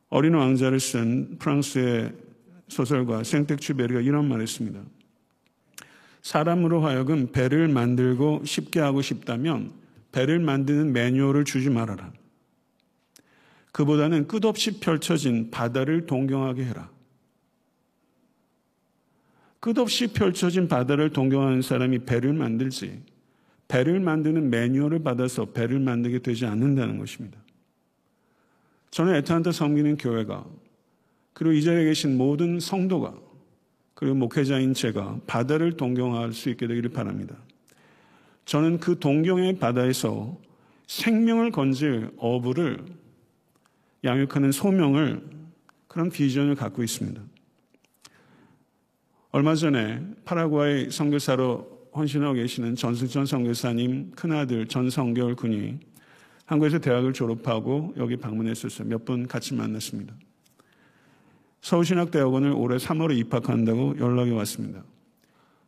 어린 0.08 0.34
왕자를 0.34 0.80
쓴 0.80 1.38
프랑스의 1.38 2.12
소설가 2.68 3.22
생텍쥐베리가 3.22 4.00
이런 4.00 4.28
말을 4.28 4.42
했습니다. 4.42 4.80
사람으로 6.22 6.84
하여금 6.84 7.32
배를 7.32 7.68
만들고 7.68 8.42
쉽게 8.44 8.80
하고 8.80 9.02
싶다면 9.02 9.72
배를 10.12 10.38
만드는 10.38 10.92
매뉴얼을 10.92 11.44
주지 11.44 11.70
말아라. 11.70 12.12
그보다는 13.72 14.26
끝없이 14.26 14.80
펼쳐진 14.80 15.50
바다를 15.50 16.06
동경하게 16.06 16.64
해라. 16.64 16.90
끝없이 19.60 20.08
펼쳐진 20.08 20.68
바다를 20.68 21.10
동경하는 21.10 21.62
사람이 21.62 22.00
배를 22.00 22.32
만들지 22.32 23.02
배를 23.68 24.00
만드는 24.00 24.50
매뉴얼을 24.50 25.02
받아서 25.02 25.44
배를 25.44 25.78
만들게 25.78 26.18
되지 26.18 26.46
않는다는 26.46 26.98
것입니다. 26.98 27.38
저는 28.90 29.14
에탄타 29.16 29.52
섬기는 29.52 29.96
교회가 29.98 30.44
그리고 31.32 31.52
이 31.52 31.62
자리에 31.62 31.84
계신 31.84 32.16
모든 32.16 32.58
성도가 32.58 33.29
그리고 34.00 34.14
목회자인 34.14 34.72
제가 34.72 35.20
바다를 35.26 35.76
동경할 35.76 36.32
수 36.32 36.48
있게 36.48 36.66
되기를 36.66 36.88
바랍니다. 36.88 37.36
저는 38.46 38.80
그 38.80 38.98
동경의 38.98 39.58
바다에서 39.58 40.38
생명을 40.86 41.50
건질 41.50 42.10
어부를 42.16 42.82
양육하는 44.02 44.52
소명을 44.52 45.22
그런 45.86 46.08
비전을 46.08 46.54
갖고 46.54 46.82
있습니다. 46.82 47.20
얼마 49.32 49.54
전에 49.54 50.02
파라과이 50.24 50.90
선교사로 50.90 51.90
헌신하고 51.94 52.34
계시는 52.34 52.76
전승천 52.76 53.26
선교사님 53.26 54.12
큰아들 54.12 54.66
전성결 54.66 55.34
군이 55.36 55.78
한국에서 56.46 56.78
대학을 56.78 57.12
졸업하고 57.12 57.92
여기 57.98 58.16
방문했었어요. 58.16 58.88
몇분 58.88 59.28
같이 59.28 59.54
만났습니다. 59.54 60.14
서울신학대학원을 61.60 62.52
올해 62.52 62.76
3월에 62.76 63.16
입학한다고 63.18 63.98
연락이 63.98 64.30
왔습니다. 64.30 64.82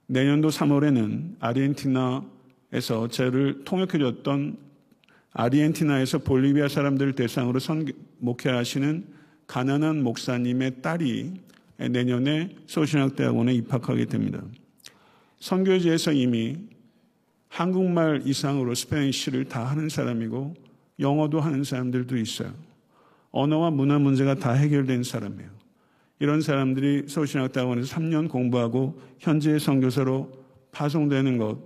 내년도 0.07 0.49
3월에는 0.49 1.37
아르헨티나에서 1.41 3.09
저를 3.11 3.65
통역해줬던 3.65 4.57
아르헨티나에서 5.33 6.19
볼리비아 6.19 6.69
사람들을 6.69 7.15
대상으로 7.15 7.59
선, 7.59 7.87
목회하시는 8.19 9.07
가난한 9.47 10.03
목사님의 10.03 10.83
딸이 10.83 11.33
내년에 11.77 12.55
서울신학대학원에 12.67 13.55
입학하게 13.55 14.07
됩니다. 14.07 14.43
선교지에서 15.41 16.13
이미 16.13 16.57
한국말 17.49 18.23
이상으로 18.25 18.75
스페인시를 18.75 19.47
다 19.47 19.65
하는 19.65 19.89
사람이고 19.89 20.55
영어도 21.01 21.41
하는 21.41 21.65
사람들도 21.65 22.17
있어요. 22.17 22.55
언어와 23.31 23.71
문화 23.71 23.99
문제가 23.99 24.35
다 24.35 24.53
해결된 24.53 25.03
사람이에요. 25.03 25.62
이런 26.23 26.41
사람들이 26.41 27.09
서울신학대학원에서 27.09 27.97
3년 27.97 28.31
공부하고 28.31 28.97
현재 29.19 29.59
선교사로 29.59 30.31
파송되는 30.71 31.37
것 31.37 31.59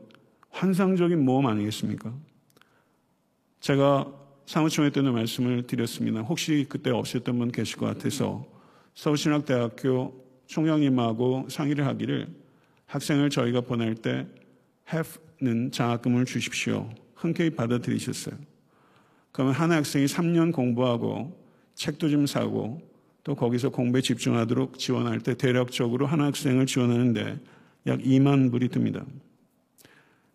환상적인 0.49 1.23
모험 1.23 1.47
아니겠습니까? 1.47 2.15
제가 3.61 4.11
사무총회 4.47 4.89
때는 4.89 5.13
말씀을 5.13 5.67
드렸습니다. 5.67 6.23
혹시 6.23 6.65
그때 6.71 6.89
없었던 6.89 7.39
분 7.39 7.53
계실 7.53 7.77
것 7.77 7.85
같아서 7.85 8.47
서울신학대학교 8.95 10.25
총장님하고 10.47 11.49
상의를 11.51 11.87
하기를 11.87 12.27
학생을 12.87 13.29
저희가 13.29 13.61
보낼 13.61 13.95
때 13.95 14.27
have는 14.91 15.71
장학금을 15.71 16.25
주십시오. 16.25 16.89
흔쾌히 17.15 17.51
받아들이셨어요. 17.51 18.35
그러면 19.33 19.53
한 19.53 19.71
학생이 19.71 20.07
3년 20.07 20.51
공부하고 20.51 21.39
책도 21.75 22.09
좀 22.09 22.25
사고 22.27 22.96
또 23.27 23.35
거기서 23.35 23.71
공부에 23.71 24.03
집중하도록 24.03 24.79
지원할 24.79 25.19
때 25.19 25.35
대략적으로 25.35 26.07
한 26.07 26.21
학생을 26.21 26.65
지원하는데 26.65 27.41
약 27.89 27.99
2만 27.99 28.53
불이 28.53 28.69
듭니다. 28.69 29.05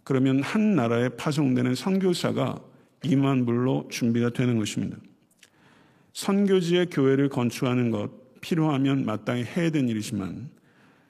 그러면 0.03 0.43
한 0.43 0.75
나라에 0.75 1.07
파송되는 1.07 1.73
선교사가 1.73 2.61
2만 3.03 3.45
불로 3.45 3.87
준비가 3.89 4.29
되는 4.31 4.57
것입니다. 4.57 4.97
선교지의 6.11 6.87
교회를 6.87 7.29
건축하는 7.29 7.91
것 7.91 8.11
필요하면 8.41 9.05
마땅히 9.05 9.45
해야 9.45 9.69
되는 9.69 9.87
일이지만 9.87 10.49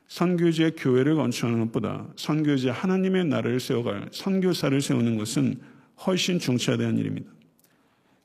선교지의 0.08 0.74
교회를 0.78 1.16
건축하는 1.16 1.62
것보다 1.62 2.08
선교지 2.16 2.70
하나님의 2.70 3.26
나라를 3.26 3.60
세워갈 3.60 4.10
선교사를 4.12 4.80
세우는 4.80 5.18
것은 5.18 5.60
훨씬 6.06 6.38
중차대한 6.38 7.00
일입니다. 7.00 7.32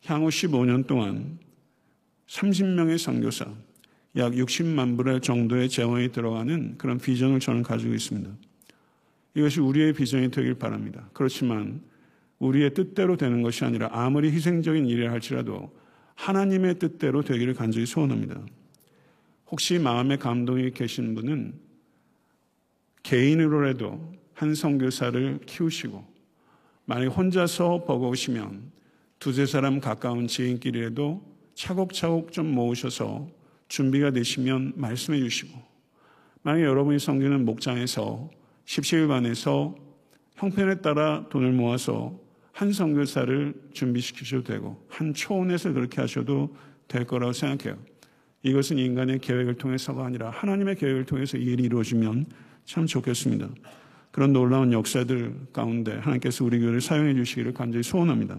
향후 0.05 0.29
15년 0.29 0.87
동안 0.87 1.39
30명의 2.27 2.99
선교사, 2.99 3.47
약 4.17 4.33
60만 4.33 4.97
불의 4.97 5.21
정도의 5.21 5.69
재원이 5.69 6.13
들어가는 6.13 6.79
그런 6.79 6.99
비전을 6.99 7.41
저는 7.41 7.63
가지고 7.63 7.95
있습니다. 7.95 8.31
이것이 9.35 9.61
우리의 9.61 9.93
비전이 9.93 10.31
되길 10.31 10.55
바랍니다. 10.55 11.09
그렇지만 11.13 11.83
우리의 12.39 12.75
뜻대로 12.75 13.17
되는 13.17 13.43
것이 13.43 13.65
아니라 13.65 13.89
아무리 13.93 14.31
희생적인 14.31 14.87
일을 14.87 15.11
할지라도 15.11 15.75
하나님의 16.15 16.79
뜻대로 16.79 17.23
되기를 17.23 17.55
간절히 17.55 17.87
소원합니다. 17.87 18.41
혹시 19.51 19.79
마음에 19.79 20.17
감동이 20.17 20.71
계신 20.71 21.15
분은 21.15 21.55
개인으로라도 23.03 24.15
한 24.35 24.55
선교사를 24.55 25.41
키우시고 25.47 26.05
만약 26.87 27.09
혼자서 27.09 27.85
버거우시면 27.87 28.73
두세 29.19 29.47
사람 29.47 29.81
가까운 29.81 30.27
지인끼리라도 30.27 31.36
차곡차곡 31.57 32.33
좀 32.33 32.55
모으셔서 32.55 33.29
준비가 33.69 34.11
되시면 34.11 34.75
말씀해 34.77 35.19
주시고 35.19 35.59
만약 36.43 36.63
여러분이 36.63 37.01
섬기는 37.01 37.45
목장에서 37.45 38.31
십시일반에서 38.67 39.75
형편에 40.37 40.77
따라 40.77 41.27
돈을 41.31 41.53
모아서 41.53 42.17
한 42.53 42.73
선교사를 42.73 43.55
준비시키셔도 43.73 44.45
되고 44.45 44.87
한 44.89 45.13
초원에서 45.13 45.73
그렇게 45.73 46.01
하셔도 46.01 46.55
될 46.89 47.05
거라고 47.05 47.33
생각해요. 47.33 47.79
이것은 48.43 48.79
인간의 48.79 49.19
계획을 49.21 49.55
통해서가 49.55 50.05
아니라 50.05 50.31
하나님의 50.31 50.77
계획을 50.77 51.07
통해서 51.07 51.37
이 51.37 51.45
일이 51.45 51.65
이루어지면 51.65 52.27
참 52.65 52.87
좋겠습니다. 52.87 53.49
그런 54.13 54.33
놀라운 54.33 54.73
역사들 54.73 55.49
가운데 55.53 55.93
하나님께서 55.97 56.45
우리 56.45 56.61
교회를 56.61 56.81
사용해 56.81 57.15
주시기를 57.15 57.55
간절히 57.55 57.83
소원합니다. 57.83 58.39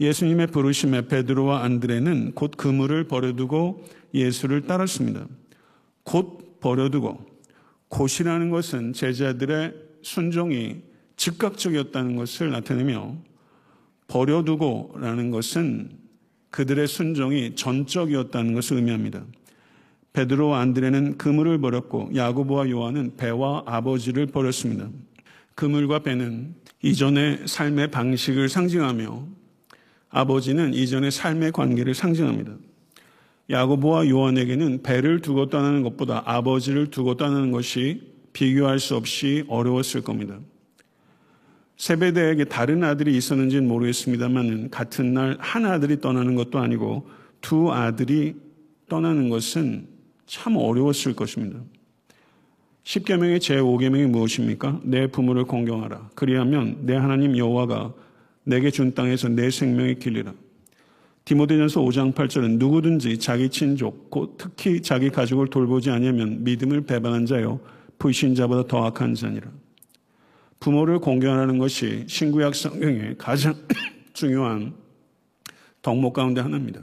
예수님의 0.00 0.48
부르심에 0.48 1.06
베드로와 1.06 1.62
안드레는 1.62 2.32
곧 2.34 2.52
그물을 2.56 3.04
버려두고 3.04 3.84
예수를 4.12 4.62
따랐습니다. 4.62 5.26
곧 6.02 6.60
버려두고 6.60 7.24
곧이라는 7.88 8.50
것은 8.50 8.92
제자들의 8.92 9.74
순종이 10.02 10.82
즉각적이었다는 11.16 12.16
것을 12.16 12.50
나타내며 12.50 13.16
버려두고라는 14.08 15.30
것은 15.30 15.90
그들의 16.50 16.86
순종이 16.86 17.54
전적이었다는 17.54 18.54
것을 18.54 18.76
의미합니다. 18.76 19.24
베드로와 20.12 20.60
안드레는 20.60 21.18
그물을 21.18 21.58
버렸고 21.58 22.10
야고보와 22.14 22.70
요한은 22.70 23.16
배와 23.16 23.64
아버지를 23.66 24.26
버렸습니다. 24.26 24.88
그물과 25.56 26.00
배는 26.00 26.54
이전의 26.82 27.46
삶의 27.46 27.90
방식을 27.90 28.48
상징하며 28.48 29.26
아버지는 30.14 30.72
이전의 30.74 31.10
삶의 31.10 31.50
관계를 31.50 31.92
상징합니다. 31.92 32.52
야고보와 33.50 34.08
요한에게는 34.08 34.82
배를 34.84 35.20
두고 35.20 35.50
떠나는 35.50 35.82
것보다 35.82 36.22
아버지를 36.24 36.86
두고 36.90 37.16
떠나는 37.16 37.50
것이 37.50 38.14
비교할 38.32 38.78
수 38.78 38.94
없이 38.94 39.44
어려웠을 39.48 40.02
겁니다. 40.02 40.38
세베대에게 41.76 42.44
다른 42.44 42.84
아들이 42.84 43.16
있었는지는 43.16 43.66
모르겠습니다만 43.66 44.70
같은 44.70 45.12
날 45.14 45.36
한 45.40 45.66
아들이 45.66 46.00
떠나는 46.00 46.36
것도 46.36 46.60
아니고 46.60 47.08
두 47.40 47.72
아들이 47.72 48.36
떠나는 48.88 49.28
것은 49.28 49.88
참 50.26 50.56
어려웠을 50.56 51.14
것입니다. 51.16 51.58
10계명의 52.84 53.38
제5계명이 53.38 54.06
무엇입니까? 54.06 54.80
내 54.84 55.08
부모를 55.08 55.44
공경하라. 55.44 56.10
그리하면 56.14 56.86
내 56.86 56.94
하나님 56.94 57.36
여호와가 57.36 57.94
내게 58.44 58.70
준 58.70 58.94
땅에서 58.94 59.28
내 59.28 59.50
생명이 59.50 59.96
길리라. 59.96 60.32
디모데전서 61.24 61.80
5장 61.80 62.14
8절은 62.14 62.58
누구든지 62.58 63.18
자기 63.18 63.48
친족, 63.48 64.10
곧 64.10 64.36
특히 64.36 64.82
자기 64.82 65.08
가족을 65.08 65.48
돌보지 65.48 65.90
않으면 65.90 66.44
믿음을 66.44 66.82
배반한 66.82 67.24
자요 67.24 67.60
불신자보다 67.98 68.68
더 68.68 68.84
악한 68.84 69.14
자니라. 69.14 69.50
부모를 70.60 70.98
공경하는 70.98 71.58
것이 71.58 72.04
신구약 72.06 72.54
성경의 72.54 73.16
가장 73.16 73.54
중요한 74.12 74.74
덕목 75.80 76.12
가운데 76.12 76.40
하나입니다. 76.40 76.82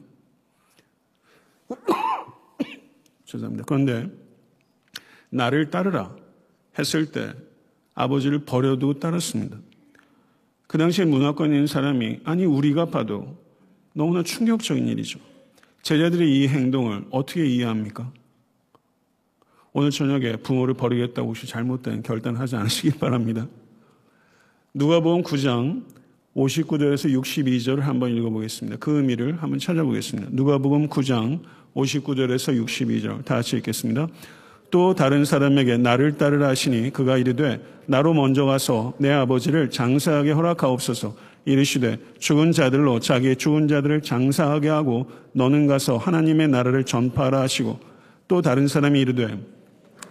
죄송합니다. 3.26 3.64
그런데 3.68 4.10
나를 5.30 5.70
따르라 5.70 6.16
했을 6.78 7.12
때 7.12 7.34
아버지를 7.94 8.46
버려두고 8.46 9.00
따랐습니다. 9.00 9.58
그 10.72 10.78
당시에 10.78 11.04
문화권인 11.04 11.68
사람이 11.68 12.22
아니 12.24 12.46
우리가 12.46 12.86
봐도 12.86 13.36
너무나 13.92 14.24
충격적인 14.24 14.88
일이죠. 14.88 15.20
제자들이 15.82 16.40
이 16.44 16.48
행동을 16.48 17.04
어떻게 17.10 17.46
이해합니까? 17.46 18.10
오늘 19.74 19.92
저녁에 19.92 20.38
부모를 20.38 20.74
버리겠다고 20.76 21.28
혹시 21.28 21.46
잘못된 21.46 22.04
결단하지 22.04 22.56
않으시기 22.56 23.00
바랍니다. 23.00 23.50
누가복음 24.74 25.24
9장 25.24 25.84
59절에서 26.38 27.22
62절을 27.22 27.82
한번 27.82 28.16
읽어보겠습니다. 28.16 28.78
그 28.78 28.96
의미를 28.96 29.44
한번 29.44 29.60
찾아보겠습니다. 29.60 30.30
누가복음 30.32 30.88
9장 30.88 31.42
59절에서 31.76 32.66
62절 32.66 33.26
다 33.26 33.36
같이 33.36 33.58
읽겠습니다. 33.58 34.08
또 34.72 34.96
다른 34.96 35.26
사람에게 35.26 35.78
나를 35.78 36.18
따르라 36.18 36.48
하시니 36.48 36.92
그가 36.92 37.18
이르되 37.18 37.62
나로 37.86 38.14
먼저 38.14 38.46
가서 38.46 38.94
내 38.98 39.12
아버지를 39.12 39.70
장사하게 39.70 40.32
허락하옵소서 40.32 41.14
이르시되 41.46 41.98
죽은 42.20 42.52
자들로 42.54 43.00
자기의 43.00 43.36
죽은 43.36 43.68
자들을 43.68 44.02
장사하게 44.02 44.70
하고 44.70 45.10
너는 45.34 45.68
가서 45.68 45.98
하나님의 45.98 46.48
나라를 46.48 46.86
전파하라 46.86 47.42
하시고 47.42 47.80
또 48.28 48.42
다른 48.42 48.68
사람이 48.68 49.00
이르되 49.00 49.38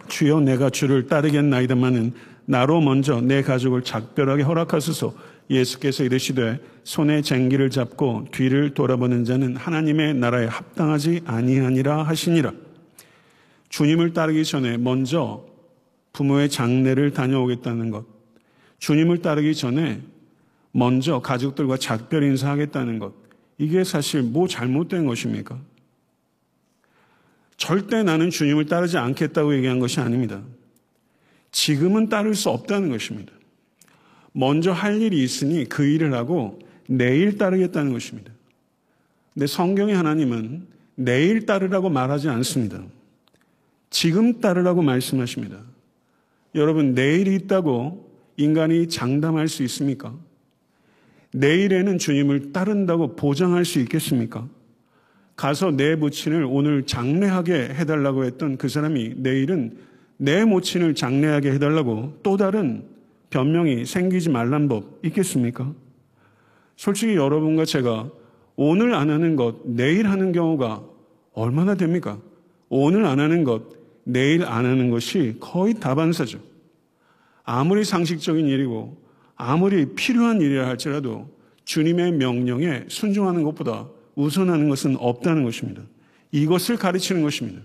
주여 0.08 0.40
내가 0.40 0.68
주를 0.68 1.06
따르겠나이다마는 1.06 2.12
나로 2.44 2.80
먼저 2.80 3.20
내 3.20 3.42
가족을 3.42 3.82
작별하게 3.82 4.42
허락하소서 4.42 5.14
예수께서 5.50 6.04
이르시되 6.04 6.58
손에 6.84 7.22
쟁기를 7.22 7.70
잡고 7.70 8.26
뒤를 8.32 8.74
돌아보는 8.74 9.24
자는 9.24 9.56
하나님의 9.56 10.14
나라에 10.14 10.46
합당하지 10.46 11.22
아니하니라 11.26 12.02
하시니라. 12.02 12.52
주님을 13.70 14.12
따르기 14.12 14.44
전에 14.44 14.76
먼저 14.76 15.46
부모의 16.12 16.50
장례를 16.50 17.12
다녀오겠다는 17.12 17.90
것. 17.90 18.04
주님을 18.78 19.22
따르기 19.22 19.54
전에 19.54 20.02
먼저 20.72 21.20
가족들과 21.20 21.76
작별 21.78 22.22
인사하겠다는 22.24 22.98
것. 22.98 23.14
이게 23.58 23.84
사실 23.84 24.22
뭐 24.22 24.46
잘못된 24.48 25.06
것입니까? 25.06 25.58
절대 27.56 28.02
나는 28.02 28.30
주님을 28.30 28.66
따르지 28.66 28.98
않겠다고 28.98 29.54
얘기한 29.54 29.78
것이 29.78 30.00
아닙니다. 30.00 30.42
지금은 31.52 32.08
따를 32.08 32.34
수 32.34 32.48
없다는 32.50 32.90
것입니다. 32.90 33.32
먼저 34.32 34.72
할 34.72 35.00
일이 35.00 35.22
있으니 35.22 35.64
그 35.64 35.84
일을 35.84 36.14
하고 36.14 36.58
내일 36.88 37.36
따르겠다는 37.36 37.92
것입니다. 37.92 38.32
근데 39.34 39.46
성경의 39.46 39.94
하나님은 39.94 40.66
내일 40.94 41.46
따르라고 41.46 41.90
말하지 41.90 42.28
않습니다. 42.28 42.82
지금 43.90 44.40
따르라고 44.40 44.82
말씀하십니다. 44.82 45.58
여러분, 46.54 46.94
내일이 46.94 47.34
있다고 47.34 48.10
인간이 48.36 48.88
장담할 48.88 49.48
수 49.48 49.62
있습니까? 49.64 50.14
내일에는 51.32 51.98
주님을 51.98 52.52
따른다고 52.52 53.14
보장할 53.14 53.64
수 53.64 53.78
있겠습니까? 53.80 54.48
가서 55.36 55.70
내 55.70 55.96
모친을 55.96 56.46
오늘 56.48 56.86
장례하게 56.86 57.70
해달라고 57.74 58.24
했던 58.24 58.56
그 58.56 58.68
사람이 58.68 59.14
내일은 59.16 59.76
내 60.16 60.44
모친을 60.44 60.94
장례하게 60.94 61.52
해달라고 61.52 62.18
또 62.22 62.36
다른 62.36 62.84
변명이 63.30 63.86
생기지 63.86 64.28
말란 64.28 64.68
법 64.68 64.98
있겠습니까? 65.04 65.72
솔직히 66.76 67.14
여러분과 67.14 67.64
제가 67.64 68.10
오늘 68.56 68.94
안 68.94 69.08
하는 69.08 69.36
것, 69.36 69.56
내일 69.64 70.08
하는 70.08 70.32
경우가 70.32 70.82
얼마나 71.32 71.74
됩니까? 71.74 72.18
오늘 72.68 73.06
안 73.06 73.18
하는 73.18 73.44
것, 73.44 73.79
내일 74.04 74.44
안 74.44 74.64
하는 74.64 74.90
것이 74.90 75.36
거의 75.40 75.74
다반사죠. 75.74 76.40
아무리 77.44 77.84
상식적인 77.84 78.46
일이고 78.46 79.00
아무리 79.36 79.94
필요한 79.94 80.40
일이라 80.40 80.68
할지라도 80.68 81.30
주님의 81.64 82.12
명령에 82.12 82.84
순종하는 82.88 83.42
것보다 83.42 83.88
우선하는 84.14 84.68
것은 84.68 84.96
없다는 84.96 85.44
것입니다. 85.44 85.82
이것을 86.32 86.76
가르치는 86.76 87.22
것입니다. 87.22 87.62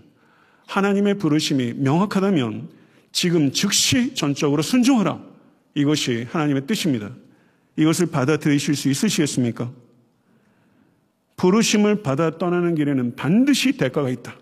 하나님의 0.66 1.18
부르심이 1.18 1.74
명확하다면 1.74 2.68
지금 3.12 3.52
즉시 3.52 4.14
전적으로 4.14 4.62
순종하라. 4.62 5.22
이것이 5.74 6.26
하나님의 6.30 6.66
뜻입니다. 6.66 7.10
이것을 7.76 8.06
받아들이실 8.06 8.74
수 8.74 8.88
있으시겠습니까? 8.88 9.70
부르심을 11.36 12.02
받아 12.02 12.38
떠나는 12.38 12.74
길에는 12.74 13.14
반드시 13.16 13.76
대가가 13.76 14.08
있다. 14.08 14.36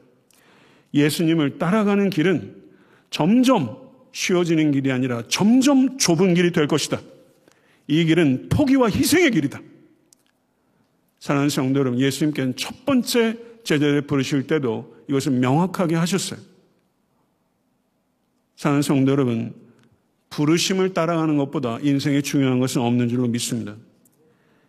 예수님을 0.95 1.59
따라가는 1.59 2.11
길은 2.11 2.63
점점 3.11 3.77
쉬워지는 4.13 4.73
길이 4.73 4.93
아니라 4.93 5.25
점점 5.29 5.99
좁은 5.99 6.35
길이 6.35 6.53
될 6.53 6.67
것이다. 6.69 7.01
이 7.89 8.05
길은 8.05 8.49
포기와 8.49 8.89
희생의 8.89 9.33
길이다. 9.33 9.61
사랑하는 11.19 11.51
성도 11.51 11.81
여러분, 11.81 12.01
예수님께는 12.01 12.57
첫 12.57 12.85
번째 12.87 13.37
제자를 13.65 14.03
부르실 14.03 14.47
때도 14.47 14.95
이것을 15.09 15.33
명확하게 15.33 15.97
하셨어요. 15.97 16.39
사랑하는 18.57 18.83
성도 18.83 19.11
여러분, 19.11 19.55
부르심을 20.31 20.95
따라가는 20.95 21.37
것보다 21.37 21.79
인생에 21.81 22.21
중요한 22.21 22.59
것은 22.61 22.83
없는 22.83 23.09
줄로 23.09 23.27
믿습니다. 23.29 23.77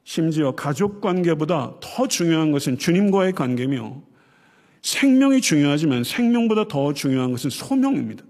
심지어 0.03 0.53
가족 0.53 1.01
관계보다 1.01 1.75
더 1.81 2.07
중요한 2.07 2.51
것은 2.51 2.77
주님과의 2.77 3.33
관계며 3.33 4.01
생명이 4.85 5.41
중요하지만 5.41 6.03
생명보다 6.03 6.67
더 6.67 6.93
중요한 6.93 7.31
것은 7.31 7.49
소명입니다. 7.49 8.23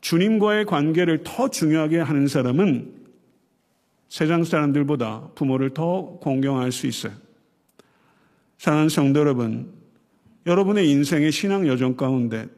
주님과의 0.00 0.64
관계를 0.64 1.22
더 1.22 1.48
중요하게 1.48 2.00
하는 2.00 2.26
사람은 2.26 2.92
세상 4.08 4.42
사람들보다 4.42 5.30
부모를 5.36 5.70
더 5.70 6.18
공경할 6.20 6.72
수 6.72 6.88
있어요. 6.88 7.12
사랑하는 8.58 8.88
성도 8.88 9.20
여러분, 9.20 9.72
여러분의 10.46 10.90
인생의 10.90 11.30
신앙 11.30 11.68
여정 11.68 11.96
가운데 11.96 12.48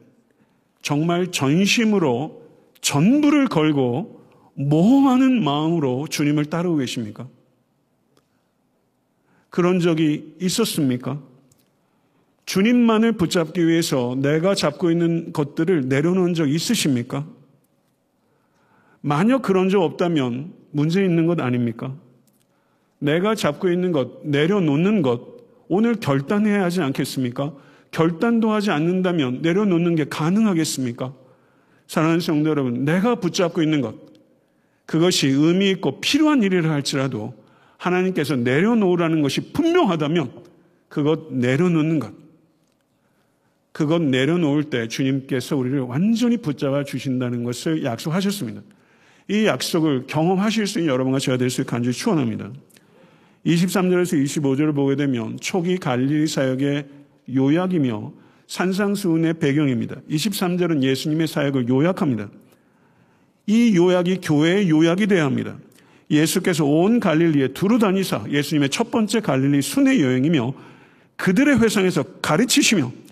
정말 0.81 1.31
전심으로 1.31 2.41
전부를 2.81 3.49
걸고 3.49 4.19
모험하는 4.55 5.43
마음으로 5.43 6.07
주님을 6.09 6.45
따르고 6.45 6.77
계십니까? 6.77 7.27
그런 9.51 9.79
적이 9.79 10.33
있었습니까? 10.41 11.34
주님만을 12.45 13.13
붙잡기 13.13 13.67
위해서 13.67 14.15
내가 14.19 14.55
잡고 14.55 14.91
있는 14.91 15.33
것들을 15.33 15.87
내려놓은 15.87 16.33
적 16.33 16.49
있으십니까? 16.49 17.25
만약 19.01 19.41
그런 19.41 19.69
적 19.69 19.81
없다면 19.81 20.53
문제 20.71 21.03
있는 21.03 21.25
것 21.25 21.39
아닙니까? 21.39 21.95
내가 22.99 23.35
잡고 23.35 23.69
있는 23.69 23.91
것, 23.91 24.25
내려놓는 24.25 25.01
것, 25.01 25.21
오늘 25.67 25.95
결단해야 25.95 26.63
하지 26.63 26.81
않겠습니까? 26.81 27.53
결단도 27.91 28.51
하지 28.51 28.71
않는다면 28.71 29.41
내려놓는 29.41 29.95
게 29.95 30.05
가능하겠습니까? 30.05 31.13
사랑하는 31.87 32.19
성도 32.19 32.49
여러분, 32.49 32.83
내가 32.83 33.15
붙잡고 33.15 33.61
있는 33.61 33.81
것, 33.81 33.95
그것이 34.85 35.27
의미 35.27 35.69
있고 35.71 35.99
필요한 35.99 36.43
일이라 36.43 36.69
할지라도 36.69 37.33
하나님께서 37.77 38.35
내려놓으라는 38.35 39.21
것이 39.21 39.53
분명하다면 39.53 40.31
그것 40.89 41.33
내려놓는 41.33 41.99
것, 41.99 42.24
그것 43.75 44.01
내려놓을 44.01 44.63
때 44.63 44.87
주님께서 44.87 45.57
우리를 45.57 45.81
완전히 45.81 46.37
붙잡아 46.37 46.85
주신다는 46.85 47.43
것을 47.43 47.83
약속하셨습니다. 47.83 48.61
이 49.27 49.45
약속을 49.47 50.05
경험하실 50.07 50.65
수 50.65 50.79
있는 50.79 50.93
여러분과 50.93 51.19
제가 51.19 51.35
될 51.35 51.49
수 51.49 51.59
있게 51.59 51.71
간절히 51.71 51.93
축원합니다. 51.93 52.53
23절에서 53.45 54.23
25절을 54.23 54.73
보게 54.73 54.95
되면 54.95 55.37
초기 55.41 55.75
갈릴리 55.75 56.25
사역의 56.25 56.85
요약이며 57.35 58.13
산상수훈의 58.47 59.33
배경입니다. 59.39 59.97
23절은 60.09 60.81
예수님의 60.81 61.27
사역을 61.27 61.67
요약합니다. 61.67 62.29
이 63.47 63.75
요약이 63.75 64.21
교회의 64.21 64.69
요약이 64.69 65.07
되어야 65.07 65.25
합니다. 65.25 65.57
예수께서 66.09 66.63
온 66.63 67.01
갈릴리에 67.01 67.49
두루 67.49 67.77
다니사 67.77 68.23
예수님의 68.29 68.69
첫 68.69 68.89
번째 68.89 69.19
갈릴리 69.19 69.61
순회 69.61 69.99
여행이며 69.99 70.53
그들의 71.17 71.59
회상에서 71.59 72.03
가르치시며 72.21 73.03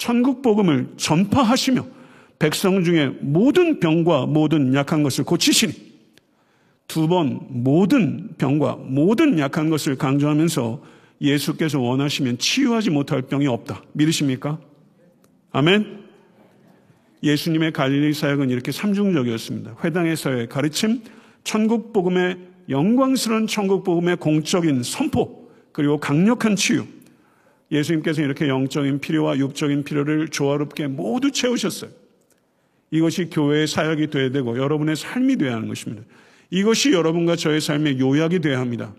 천국 0.00 0.40
복음을 0.40 0.88
전파하시며 0.96 1.86
백성 2.38 2.82
중에 2.82 3.08
모든 3.20 3.80
병과 3.80 4.24
모든 4.26 4.72
약한 4.72 5.02
것을 5.02 5.24
고치시니 5.24 5.90
두 6.88 7.06
번 7.06 7.40
모든 7.50 8.30
병과 8.38 8.78
모든 8.86 9.38
약한 9.38 9.68
것을 9.68 9.96
강조하면서 9.96 10.82
예수께서 11.20 11.78
원하시면 11.78 12.38
치유하지 12.38 12.88
못할 12.88 13.20
병이 13.20 13.46
없다. 13.46 13.82
믿으십니까? 13.92 14.58
아멘. 15.52 16.00
예수님의 17.22 17.72
갈릴리 17.72 18.14
사역은 18.14 18.48
이렇게 18.48 18.72
삼중적이었습니다. 18.72 19.76
회당에서의 19.84 20.48
가르침, 20.48 21.02
천국 21.44 21.92
복음의 21.92 22.38
영광스러운 22.70 23.46
천국 23.46 23.84
복음의 23.84 24.16
공적인 24.16 24.82
선포, 24.82 25.50
그리고 25.72 25.98
강력한 25.98 26.56
치유. 26.56 26.86
예수님께서 27.70 28.22
이렇게 28.22 28.48
영적인 28.48 29.00
필요와 29.00 29.38
육적인 29.38 29.84
필요를 29.84 30.28
조화롭게 30.28 30.88
모두 30.88 31.30
채우셨어요. 31.30 31.90
이것이 32.90 33.30
교회의 33.30 33.68
사역이 33.68 34.08
되어야 34.08 34.30
되고 34.30 34.58
여러분의 34.58 34.96
삶이 34.96 35.36
되어야 35.36 35.56
하는 35.56 35.68
것입니다. 35.68 36.02
이것이 36.50 36.92
여러분과 36.92 37.36
저의 37.36 37.60
삶의 37.60 38.00
요약이 38.00 38.40
되어야 38.40 38.58
합니다. 38.58 38.92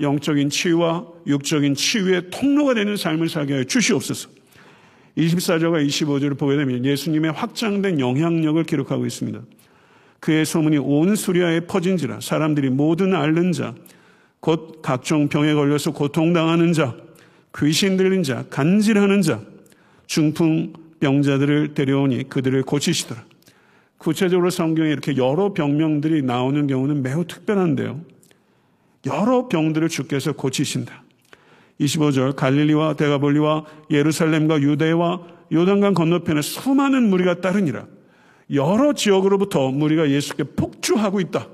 영적인 0.00 0.50
치유와 0.50 1.06
육적인 1.26 1.74
치유의 1.74 2.30
통로가 2.30 2.74
되는 2.74 2.96
삶을 2.96 3.28
살게 3.28 3.52
하여 3.54 3.64
주시옵소서. 3.64 4.30
24절과 5.16 5.84
25절을 5.84 6.38
보게 6.38 6.56
되면 6.56 6.84
예수님의 6.84 7.32
확장된 7.32 7.98
영향력을 7.98 8.62
기록하고 8.62 9.04
있습니다. 9.04 9.40
그의 10.20 10.46
소문이 10.46 10.78
온 10.78 11.16
수리아에 11.16 11.60
퍼진지라 11.60 12.20
사람들이 12.20 12.70
모든 12.70 13.14
앓는 13.14 13.50
자, 13.50 13.74
곧 14.38 14.80
각종 14.82 15.28
병에 15.28 15.54
걸려서 15.54 15.92
고통당하는 15.92 16.72
자, 16.72 16.96
귀신 17.56 17.96
들린 17.96 18.22
자, 18.22 18.44
간질하는 18.50 19.22
자, 19.22 19.40
중풍 20.06 20.72
병자들을 21.00 21.74
데려오니 21.74 22.28
그들을 22.28 22.62
고치시더라. 22.62 23.24
구체적으로 23.98 24.50
성경에 24.50 24.90
이렇게 24.90 25.16
여러 25.16 25.52
병명들이 25.52 26.22
나오는 26.22 26.66
경우는 26.66 27.02
매우 27.02 27.24
특별한데요. 27.24 28.00
여러 29.06 29.48
병들을 29.48 29.88
주께서 29.88 30.32
고치신다. 30.32 31.02
25절 31.80 32.34
갈릴리와 32.34 32.94
대가볼리와 32.94 33.64
예루살렘과 33.90 34.60
유대와 34.60 35.20
요단강 35.52 35.94
건너편에 35.94 36.42
수많은 36.42 37.08
무리가 37.08 37.40
따르니라. 37.40 37.86
여러 38.52 38.92
지역으로부터 38.92 39.70
무리가 39.70 40.10
예수께 40.10 40.44
폭주하고 40.56 41.20
있다. 41.20 41.48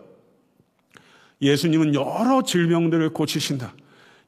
예수님은 1.42 1.94
여러 1.94 2.42
질병들을 2.42 3.11
고치신다. 3.11 3.74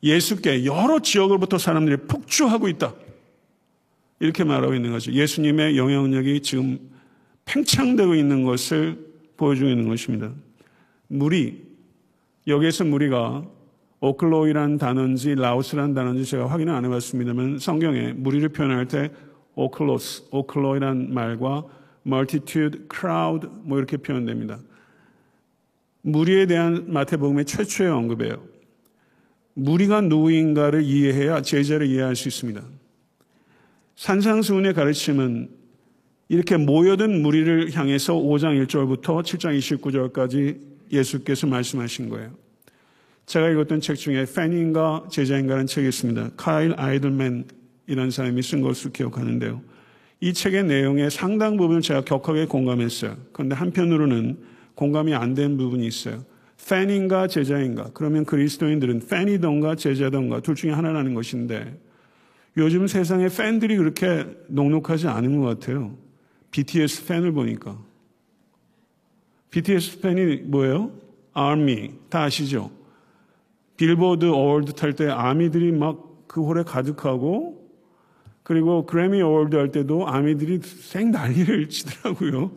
예수께 0.06 0.64
여러 0.64 1.00
지역으로부터 1.00 1.58
사람들이 1.58 1.96
폭주하고 2.08 2.68
있다. 2.68 2.94
이렇게 4.20 4.44
말하고 4.44 4.74
있는 4.74 4.92
거죠. 4.92 5.12
예수님의 5.12 5.76
영향력이 5.76 6.40
지금 6.40 6.78
팽창되고 7.44 8.14
있는 8.14 8.44
것을 8.44 8.98
보여주고 9.36 9.68
있는 9.68 9.88
것입니다. 9.88 10.32
무리, 11.08 11.64
여기에서 12.46 12.84
무리가 12.84 13.44
오클로이란 14.00 14.78
단어인지 14.78 15.34
라오스란 15.34 15.94
단어인지 15.94 16.24
제가 16.24 16.46
확인을 16.46 16.72
안 16.72 16.84
해봤습니다만 16.84 17.58
성경에 17.58 18.12
무리를 18.12 18.48
표현할 18.50 18.88
때 18.88 19.10
오클로스, 19.54 20.28
오클로이란 20.30 21.12
말과 21.12 21.64
multitude, 22.06 22.86
crowd 22.92 23.48
뭐 23.62 23.78
이렇게 23.78 23.96
표현됩니다. 23.96 24.58
무리에 26.02 26.46
대한 26.46 26.84
마태복음의 26.92 27.46
최초의 27.46 27.90
언급이에요. 27.90 28.55
무리가 29.56 30.02
누구인가를 30.02 30.82
이해해야 30.82 31.40
제자를 31.40 31.86
이해할 31.86 32.14
수 32.14 32.28
있습니다. 32.28 32.62
산상수훈의 33.96 34.74
가르침은 34.74 35.48
이렇게 36.28 36.58
모여든 36.58 37.22
무리를 37.22 37.72
향해서 37.74 38.14
5장 38.14 38.62
1절부터 38.66 39.22
7장 39.22 39.58
29절까지 39.58 40.58
예수께서 40.92 41.46
말씀하신 41.46 42.10
거예요. 42.10 42.32
제가 43.24 43.48
읽었던 43.50 43.80
책 43.80 43.96
중에 43.96 44.26
패닝과 44.26 45.06
제자인가라는 45.10 45.66
책이 45.66 45.88
있습니다. 45.88 46.32
카일 46.36 46.74
아이들맨이라는 46.76 48.10
사람이 48.10 48.42
쓴 48.42 48.60
것으로 48.60 48.92
기억하는데요. 48.92 49.62
이 50.20 50.34
책의 50.34 50.64
내용의 50.64 51.10
상당 51.10 51.56
부분을 51.56 51.80
제가 51.80 52.02
격하게 52.02 52.44
공감했어요. 52.46 53.16
그런데 53.32 53.54
한편으로는 53.54 54.36
공감이 54.74 55.14
안 55.14 55.34
된 55.34 55.56
부분이 55.56 55.86
있어요. 55.86 56.24
팬인가 56.68 57.26
제자인가? 57.26 57.90
그러면 57.94 58.24
그리스도인들은 58.24 59.06
팬이던가 59.08 59.74
제자던가 59.74 60.40
둘 60.40 60.54
중에 60.54 60.72
하나라는 60.72 61.14
것인데 61.14 61.78
요즘 62.56 62.86
세상에 62.86 63.28
팬들이 63.28 63.76
그렇게 63.76 64.26
녹록하지 64.48 65.08
않은 65.08 65.40
것 65.40 65.46
같아요. 65.46 65.96
BTS 66.50 67.06
팬을 67.06 67.32
보니까. 67.32 67.78
BTS 69.50 70.00
팬이 70.00 70.36
뭐예요? 70.44 70.90
아미. 71.32 71.90
다 72.08 72.22
아시죠? 72.24 72.70
Billboard 73.76 74.24
Award 74.24 74.72
탈 74.72 74.94
때 74.94 75.08
아미들이 75.08 75.72
막 75.72 76.06
그 76.36 76.42
홀에 76.42 76.64
가득하고 76.64 77.66
그리고 78.42 78.84
Grammy 78.84 79.22
Award 79.22 79.56
할 79.56 79.72
때도 79.72 80.06
아미들이 80.06 80.60
생 80.62 81.10
난리를 81.10 81.68
치더라고요. 81.70 82.52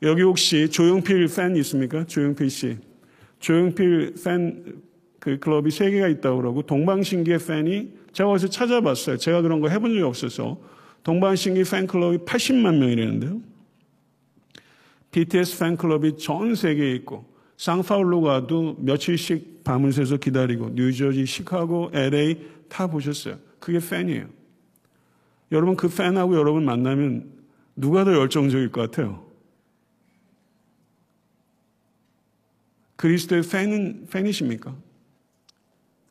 여기 0.00 0.22
혹시 0.22 0.70
조용필 0.70 1.28
팬 1.36 1.56
있습니까? 1.56 2.06
조용필 2.06 2.48
씨. 2.48 2.78
조용필 3.40 4.14
팬 4.24 4.90
그 5.20 5.38
클럽이 5.38 5.70
세 5.70 5.90
개가 5.90 6.08
있다고 6.08 6.38
그러고 6.38 6.62
동방신기의 6.62 7.38
팬이 7.38 7.90
제가 8.12 8.30
어디서 8.30 8.48
찾아봤어요. 8.48 9.18
제가 9.18 9.42
그런 9.42 9.60
거 9.60 9.68
해본 9.68 9.90
적이 9.90 10.02
없어서 10.02 10.58
동방신기 11.04 11.62
팬클럽이 11.64 12.18
80만 12.18 12.78
명이라는데요. 12.78 13.40
BTS 15.12 15.58
팬클럽이 15.58 16.16
전 16.16 16.54
세계에 16.54 16.94
있고 16.96 17.26
상파울로 17.58 18.22
가도 18.22 18.76
며칠씩 18.78 19.62
밤을 19.64 19.92
새서 19.92 20.16
기다리고 20.16 20.70
뉴저지, 20.70 21.26
시카고, 21.26 21.90
LA 21.92 22.38
다 22.68 22.86
보셨어요. 22.86 23.36
그게 23.58 23.78
팬이에요. 23.78 24.26
여러분 25.52 25.76
그 25.76 25.88
팬하고 25.88 26.34
여러분 26.36 26.64
만나면 26.64 27.30
누가 27.76 28.04
더 28.04 28.14
열정적일 28.14 28.70
것 28.72 28.90
같아요? 28.90 29.29
그리스도의 33.00 33.42
팬은 33.50 34.08
팬이십니까? 34.10 34.76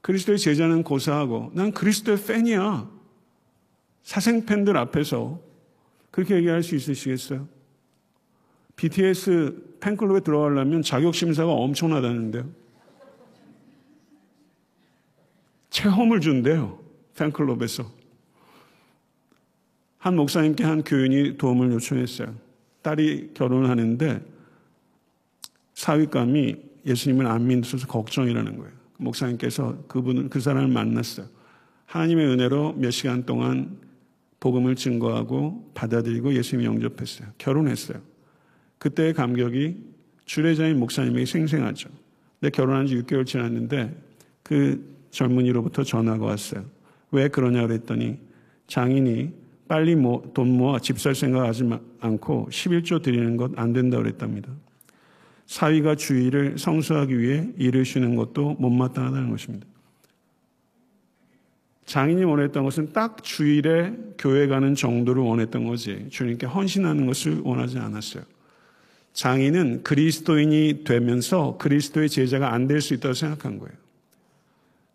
그리스도의 0.02 0.40
제자는 0.40 0.82
고사하고 0.82 1.52
난 1.54 1.72
그리스도의 1.72 2.18
팬이야. 2.26 2.90
사생 4.02 4.44
팬들 4.44 4.76
앞에서 4.76 5.40
그렇게 6.10 6.36
얘기할 6.38 6.64
수 6.64 6.74
있으시겠어요? 6.74 7.48
BTS 8.76 9.76
팬클럽에 9.80 10.22
들어가려면 10.22 10.82
자격 10.82 11.14
심사가 11.14 11.52
엄청나다는데요. 11.52 12.50
체험을 15.70 16.22
준대요. 16.22 16.80
팬클럽에서. 17.16 17.86
한 20.00 20.16
목사님께 20.16 20.64
한 20.64 20.84
교인이 20.84 21.38
도움을 21.38 21.72
요청했어요. 21.74 22.36
딸이 22.82 23.36
결혼을 23.36 23.70
하는데 23.70 24.26
사위감이 25.76 26.69
예수님을 26.90 27.26
안 27.28 27.48
믿어서 27.48 27.88
걱정이라는 27.88 28.58
거예요. 28.58 28.72
목사님께서 28.98 29.84
그분을 29.88 30.30
그 30.30 30.40
사람을 30.40 30.68
만났어요. 30.68 31.28
하나님의 31.86 32.28
은혜로 32.28 32.74
몇 32.74 32.92
시간 32.92 33.26
동안 33.26 33.78
복음을 34.40 34.76
증거하고 34.76 35.72
받아들이고 35.74 36.34
예수님 36.34 36.66
영접했어요. 36.66 37.30
결혼했어요. 37.38 38.02
그때의 38.78 39.14
감격이 39.14 39.78
주례자인 40.26 40.80
목사님에게 40.80 41.26
생생하죠. 41.26 41.90
내 42.40 42.50
결혼한 42.50 42.88
지 42.88 42.96
6개월 43.02 43.26
지났는데 43.26 43.96
그 44.44 44.98
젊은이로부터 45.12 45.84
전화가 45.84 46.26
왔어요. 46.26 46.66
왜 47.12 47.28
그러냐 47.28 47.66
그랬더니 47.66 48.20
장인이 48.68 49.34
빨리 49.68 49.96
돈 50.34 50.58
모아 50.58 50.80
집 50.80 50.98
살 51.00 51.16
생각하지 51.16 51.70
않고 52.00 52.48
11조 52.52 53.02
드리는 53.02 53.38
것 53.38 53.52
안 53.56 53.74
된다 53.74 53.98
그랬답니다. 53.98 54.50
사위가 55.50 55.96
주의를 55.96 56.60
성수하기 56.60 57.20
위해 57.20 57.84
쉬는 57.84 58.16
것도 58.16 58.58
못마땅하다는 58.60 59.32
것입니다. 59.32 59.66
장인이 61.88 62.24
원했던 62.24 62.64
것은 62.64 62.94
딱 62.94 63.24
주일에 63.24 63.96
교회 64.20 64.46
가는 64.46 64.76
정도를 64.76 65.24
원했던 65.24 65.66
거지 65.66 66.06
주님께 66.12 66.46
헌신하는 66.46 67.08
것을 67.08 67.40
원하지 67.40 67.80
않았어요. 67.80 68.24
장인은 69.14 69.82
그리스도인이 69.82 70.84
되면서 70.84 71.58
그리스도의 71.58 72.10
제자가 72.10 72.54
안 72.54 72.68
될 72.68 72.80
수 72.80 72.94
있다고 72.94 73.16
생각한 73.16 73.58
거예요. 73.58 73.74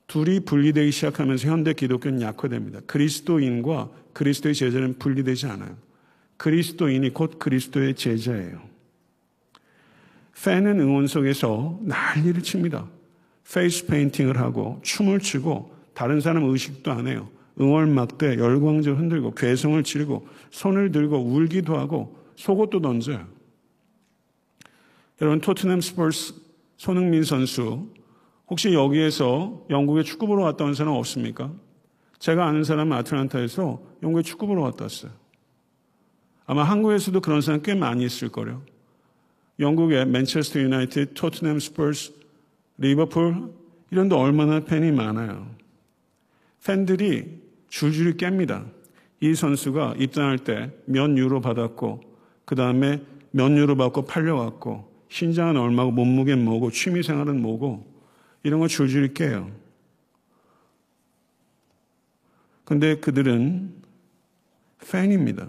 둘이 0.07 0.38
분리되기 0.38 0.93
시작하면서 0.93 1.49
현대 1.49 1.73
기독교는 1.73 2.21
약화됩니다. 2.21 2.79
그리스도인과 2.87 3.90
그리스도의 4.12 4.55
제자는 4.55 5.01
분리되지 5.01 5.47
않아요. 5.47 5.77
그리스도인이 6.37 7.12
곧 7.12 7.40
그리스도의 7.40 7.97
제자예요. 7.97 8.74
팬은 10.42 10.81
응원 10.81 11.07
속에서 11.07 11.79
난리를 11.83 12.42
칩니다. 12.42 12.87
페이스 13.53 13.87
페인팅을 13.87 14.38
하고 14.38 14.81
춤을 14.83 15.20
추고 15.20 15.73
다른 15.94 16.20
사람 16.20 16.44
의식도 16.44 16.90
안 16.90 17.07
해요. 17.07 17.29
응원막대 17.61 18.38
열광적 18.38 18.99
흔들고 18.99 19.35
괴성을 19.35 19.81
지르고 19.85 20.27
손을 20.51 20.90
들고 20.90 21.18
울기도 21.18 21.79
하고 21.79 22.16
속옷도 22.37 22.81
던져요. 22.81 23.27
여러분 25.20 25.40
토트넘 25.40 25.81
스퍼스 25.81 26.35
손흥민 26.77 27.23
선수 27.23 27.88
혹시 28.49 28.75
여기에서 28.75 29.64
영국에 29.70 30.03
축구 30.03 30.27
보러 30.27 30.42
갔다 30.44 30.64
온 30.64 30.75
사람 30.75 30.94
없습니까? 30.94 31.53
제가 32.18 32.47
아는 32.47 32.64
사람은 32.64 32.97
아틀란타에서 32.99 33.83
영국에 34.03 34.23
축구 34.23 34.47
보러 34.47 34.62
갔다 34.62 34.85
왔어요. 34.85 35.12
아마 36.47 36.64
한국에서도 36.64 37.20
그런 37.20 37.40
사람 37.40 37.62
꽤 37.62 37.75
많이 37.75 38.05
있을 38.05 38.29
거예요. 38.31 38.62
영국의 39.59 40.07
맨체스터 40.07 40.61
유나이티드, 40.61 41.14
토트넘 41.14 41.59
스퍼스, 41.61 42.12
리버풀 42.79 43.53
이런 43.90 44.09
데 44.09 44.17
얼마나 44.17 44.61
팬이 44.61 44.90
많아요. 44.90 45.49
팬들이 46.64 47.43
줄줄이 47.69 48.14
꿥니다. 48.14 48.67
이 49.21 49.35
선수가 49.35 49.97
입단할 49.99 50.38
때 50.38 50.71
몇 50.87 51.17
유로 51.17 51.40
받았고 51.40 52.01
그 52.45 52.55
다음에 52.55 53.03
몇 53.31 53.51
유로 53.53 53.77
받고 53.77 54.07
팔려갔고 54.07 54.93
신장은 55.09 55.57
얼마고 55.57 55.93
몸무게는 55.93 56.45
뭐고 56.45 56.71
취미생활은 56.71 57.40
뭐고 57.40 57.87
이런 58.43 58.61
거 58.61 58.69
줄줄이 58.69 59.14
깨요. 59.14 59.51
근데 62.64 62.97
그들은 62.97 63.75
팬입니다. 64.90 65.49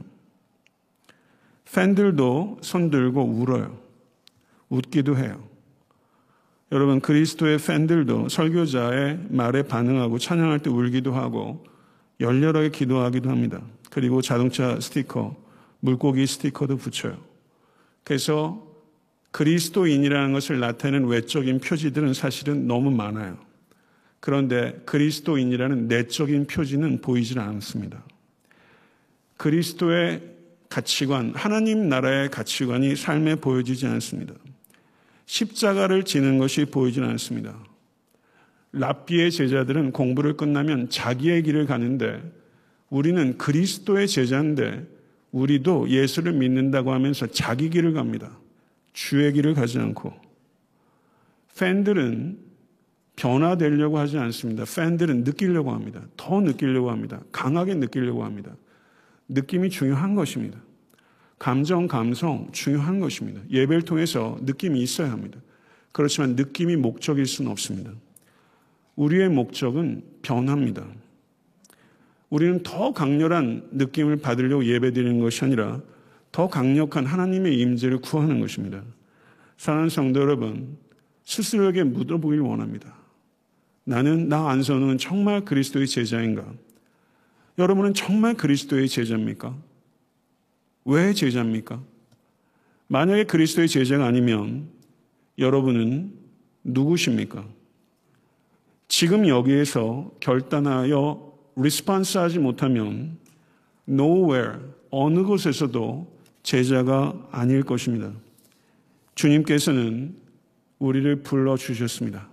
팬들도 1.74 2.60
손 2.62 2.90
들고 2.90 3.24
울어요. 3.24 3.85
웃기도 4.70 5.18
해요. 5.18 5.44
여러분, 6.72 7.00
그리스도의 7.00 7.58
팬들도 7.60 8.30
설교자의 8.30 9.28
말에 9.30 9.64
반응하고 9.64 10.18
찬양할 10.18 10.60
때 10.60 10.70
울기도 10.70 11.14
하고 11.14 11.64
열렬하게 12.20 12.70
기도하기도 12.70 13.30
합니다. 13.30 13.62
그리고 13.92 14.22
자동차 14.22 14.80
스티커, 14.80 15.36
물고기 15.80 16.26
스티커도 16.26 16.78
붙여요. 16.78 17.18
그래서 18.04 18.66
그리스도인이라는 19.32 20.34
것을 20.34 20.60
나타내는 20.60 21.08
외적인 21.08 21.60
표지들은 21.60 22.14
사실은 22.14 22.68
너무 22.68 22.90
많아요. 22.92 23.38
그런데 24.22 24.82
그리스도인이라는 24.86 25.88
내적인 25.88 26.48
표지는 26.48 27.02
보이질 27.02 27.40
않습니다. 27.40 28.04
그리스도의 29.38 30.24
가치관, 30.70 31.34
하나님 31.36 31.90
나라의 31.90 32.32
가치관이 32.32 32.96
삶에 32.96 33.36
보여지지 33.36 33.86
않습니다. 33.86 34.34
십자가를 35.26 36.04
지는 36.04 36.38
것이 36.38 36.66
보이지 36.66 37.02
않습니다. 37.02 37.58
랍비의 38.72 39.32
제자들은 39.32 39.92
공부를 39.92 40.36
끝나면 40.38 40.90
자기의 40.90 41.44
길을 41.44 41.66
가는데 41.66 42.22
우리는 42.90 43.38
그리스도의 43.38 44.08
제자인데 44.08 44.86
우리도 45.32 45.90
예수를 45.90 46.34
믿는다고 46.34 46.94
하면서 46.94 47.28
자기 47.28 47.70
길을 47.70 47.94
갑니다. 47.94 48.38
주의 48.94 49.32
길을 49.34 49.54
가지 49.54 49.80
않고. 49.80 50.14
팬들은 51.58 52.38
변화되려고 53.16 53.98
하지 53.98 54.18
않습니다. 54.18 54.66
팬들은 54.66 55.24
느끼려고 55.24 55.72
합니다. 55.72 56.02
더 56.18 56.42
느끼려고 56.42 56.92
합니다. 56.92 57.22
강하게 57.32 57.76
느끼려고 57.76 58.24
합니다. 58.24 58.56
느낌이 59.30 59.70
중요한 59.70 60.16
것입니다. 60.16 60.60
감정, 61.38 61.88
감성 61.88 62.50
중요한 62.52 63.00
것입니다. 63.00 63.42
예배를 63.50 63.84
통해서 63.84 64.38
느낌이 64.42 64.82
있어야 64.82 65.12
합니다. 65.12 65.40
그렇지만 65.92 66.36
느낌이 66.36 66.76
목적일 66.76 67.26
수는 67.26 67.52
없습니다. 67.52 67.92
우리의 68.96 69.30
목적은 69.30 70.04
변합니다. 70.22 70.86
우리는 72.30 72.64
더 72.64 72.92
강렬한 72.92 73.70
느낌을 73.72 74.18
받으려고 74.18 74.66
예배드리는 74.66 75.20
것이 75.20 75.44
아니라 75.46 75.82
더 76.32 76.48
강력한 76.48 77.06
하나님의 77.06 77.58
임재를 77.60 78.00
구하는 78.00 78.40
것입니다. 78.40 78.84
사랑하는 79.58 79.90
성도 79.90 80.20
여러분, 80.20 80.78
스스로에게 81.24 81.84
묻어보길 81.84 82.42
원합니다. 82.42 82.94
나는 83.86 84.28
나 84.28 84.50
안선우는 84.50 84.98
정말 84.98 85.46
그리스도의 85.46 85.88
제자인가? 85.88 86.46
여러분은 87.58 87.94
정말 87.94 88.34
그리스도의 88.34 88.90
제자입니까? 88.90 89.56
왜 90.86 91.14
제자입니까? 91.14 91.82
만약에 92.88 93.24
그리스도의 93.26 93.68
제자가 93.68 94.06
아니면 94.06 94.70
여러분은 95.40 96.14
누구십니까? 96.64 97.46
지금 98.88 99.28
여기에서 99.28 100.12
결단하여 100.20 101.34
리스판스 101.56 102.18
하지 102.20 102.40
못하면 102.40 103.18
nowhere, 103.90 104.60
어느 104.92 105.24
곳에서도 105.24 106.16
제자가 106.44 107.28
아닐 107.32 107.64
것입니다. 107.64 108.12
주님께서는 109.16 110.16
우리를 110.78 111.24
불러주셨습니다. 111.24 112.30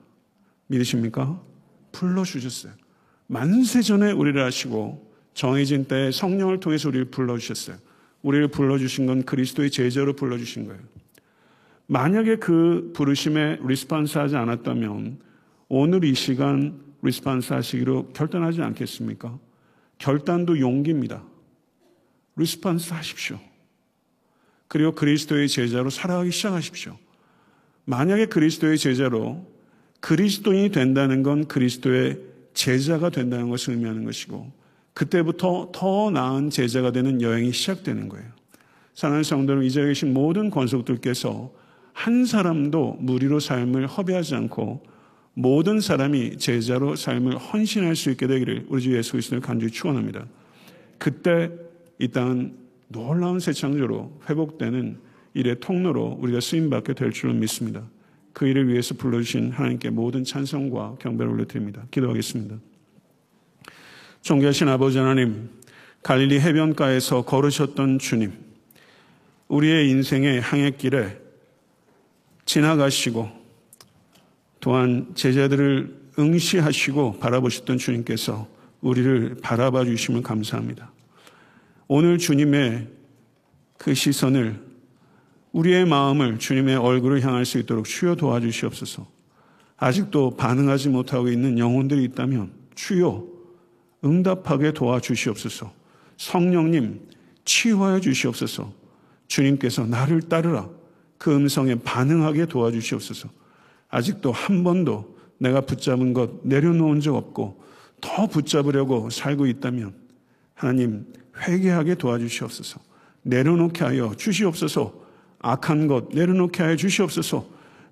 믿으십니까? 0.67 1.41
불러주셨어요. 1.93 2.73
만세전에 3.29 4.13
우리를 4.13 4.43
하시고 4.45 5.11
정해진 5.33 5.87
때에 5.87 6.11
성령을 6.11 6.61
통해서 6.61 6.89
우리를 6.89 7.07
불러주셨어요. 7.07 7.77
우리를 8.23 8.49
불러주신 8.49 9.07
건 9.07 9.25
그리스도의 9.25 9.71
제자로 9.71 10.15
불러주신 10.15 10.67
거예요. 10.67 10.81
만약에 11.87 12.37
그 12.37 12.93
부르심에 12.95 13.59
response 13.67 14.19
하지 14.19 14.37
않았다면 14.37 15.19
오늘 15.69 16.05
이 16.05 16.15
시간 16.15 16.81
response 17.03 17.53
하시기로 17.53 18.13
결단하지 18.13 18.63
않겠습니까? 18.63 19.39
결단도 19.99 20.59
용기입니다. 20.61 21.23
response 22.37 22.93
하십시오. 22.93 23.39
그리고 24.69 24.95
그리스도의 24.95 25.49
제자로 25.49 25.91
살아가기 25.91 26.31
시작하십시오. 26.31 26.97
만약에 27.85 28.27
그리스도의 28.27 28.79
제자로 28.79 29.47
그리스도인이 30.01 30.71
된다는 30.71 31.23
건 31.23 31.47
그리스도의 31.47 32.21
제자가 32.55 33.11
된다는 33.11 33.51
것을 33.51 33.75
의미하는 33.75 34.05
것이고 34.05 34.51
그때부터 34.95 35.71
더 35.73 36.11
나은 36.11 36.51
제자가 36.51 36.93
되는 36.93 37.23
여행이 37.23 37.53
시작되는 37.53 38.09
거예요. 38.09 38.27
사랑하는 38.95 39.25
성도는 39.25 39.65
이 39.65 39.71
자리에 39.71 39.89
계신 39.89 40.13
모든 40.13 40.51
권속들께서 40.51 41.51
한 41.93 42.25
사람도 42.25 42.99
무리로 43.01 43.41
삶을 43.41 43.87
허비하지 43.87 44.35
않고 44.35 44.83
모든 45.35 45.81
사람이 45.81 46.37
제자로 46.37 46.95
삶을 46.95 47.39
헌신할 47.39 47.97
수 47.97 48.11
있게 48.11 48.27
되기를 48.27 48.67
우리 48.69 48.83
주 48.83 48.95
예수 48.95 49.13
그리스도를 49.13 49.41
간절히 49.41 49.73
축원합니다. 49.73 50.27
그때 50.99 51.51
이 51.99 52.09
땅은 52.09 52.55
놀라운 52.89 53.41
새 53.41 53.53
창조로 53.53 54.21
회복되는 54.29 54.99
일의 55.35 55.61
통로로 55.61 56.19
우리가 56.21 56.41
쓰임 56.41 56.69
받게 56.69 56.93
될 56.93 57.11
줄로 57.11 57.33
믿습니다. 57.33 57.83
그 58.35 58.47
일을 58.47 58.69
위해서 58.69 58.95
불러주신 58.95 59.53
하나님께 59.53 59.91
모든 59.91 60.25
찬성과 60.25 60.97
경배를 61.01 61.33
올려드립니다. 61.33 61.87
기도하겠습니다. 61.91 62.57
존귀하신 64.23 64.69
아버지 64.69 64.99
하나님, 64.99 65.51
갈릴리 66.03 66.41
해변가에서 66.41 67.23
걸으셨던 67.23 67.99
주님, 67.99 68.33
우리의 69.49 69.91
인생의 69.91 70.41
항해길에 70.41 71.19
지나가시고 72.47 73.29
또한 74.61 75.13
제자들을 75.17 76.03
응시하시고 76.19 77.19
바라보셨던 77.19 77.79
주님께서 77.79 78.49
우리를 78.81 79.39
바라봐 79.43 79.85
주시면 79.85 80.23
감사합니다. 80.23 80.93
오늘 81.89 82.19
주님의 82.19 82.89
그 83.77 83.93
시선을 83.93 84.61
우리의 85.51 85.85
마음을 85.85 86.39
주님의 86.39 86.77
얼굴을 86.77 87.25
향할 87.25 87.45
수 87.45 87.59
있도록 87.59 87.87
주여 87.87 88.15
도와주시옵소서. 88.15 89.07
아직도 89.77 90.37
반응하지 90.37 90.91
못하고 90.91 91.29
있는 91.29 91.59
영혼들이 91.59 92.05
있다면 92.05 92.53
주여 92.77 93.27
응답하게 94.05 94.73
도와주시옵소서. 94.73 95.73
성령님 96.17 97.01
치유하여 97.45 98.01
주시옵소서. 98.01 98.73
주님께서 99.29 99.87
나를 99.87 100.23
따르라. 100.23 100.69
그 101.19 101.35
음성에 101.35 101.77
반응하게 101.77 102.47
도와주시옵소서. 102.47 103.29
아직도 103.89 104.33
한 104.33 104.65
번도 104.65 105.17
내가 105.39 105.61
붙잡은 105.61 106.13
것 106.13 106.45
내려놓은 106.45 107.01
적 107.01 107.15
없고 107.15 107.63
더 108.01 108.27
붙잡으려고 108.27 109.11
살고 109.11 109.47
있다면 109.47 109.95
하나님 110.55 111.07
회개하게 111.41 111.97
도와주시옵소서. 111.97 112.81
내려놓게 113.23 113.85
하여 113.85 114.15
주시옵소서. 114.17 114.93
악한 115.39 115.87
것 115.87 116.09
내려놓게 116.11 116.63
하여 116.63 116.77
주시옵소서. 116.77 117.47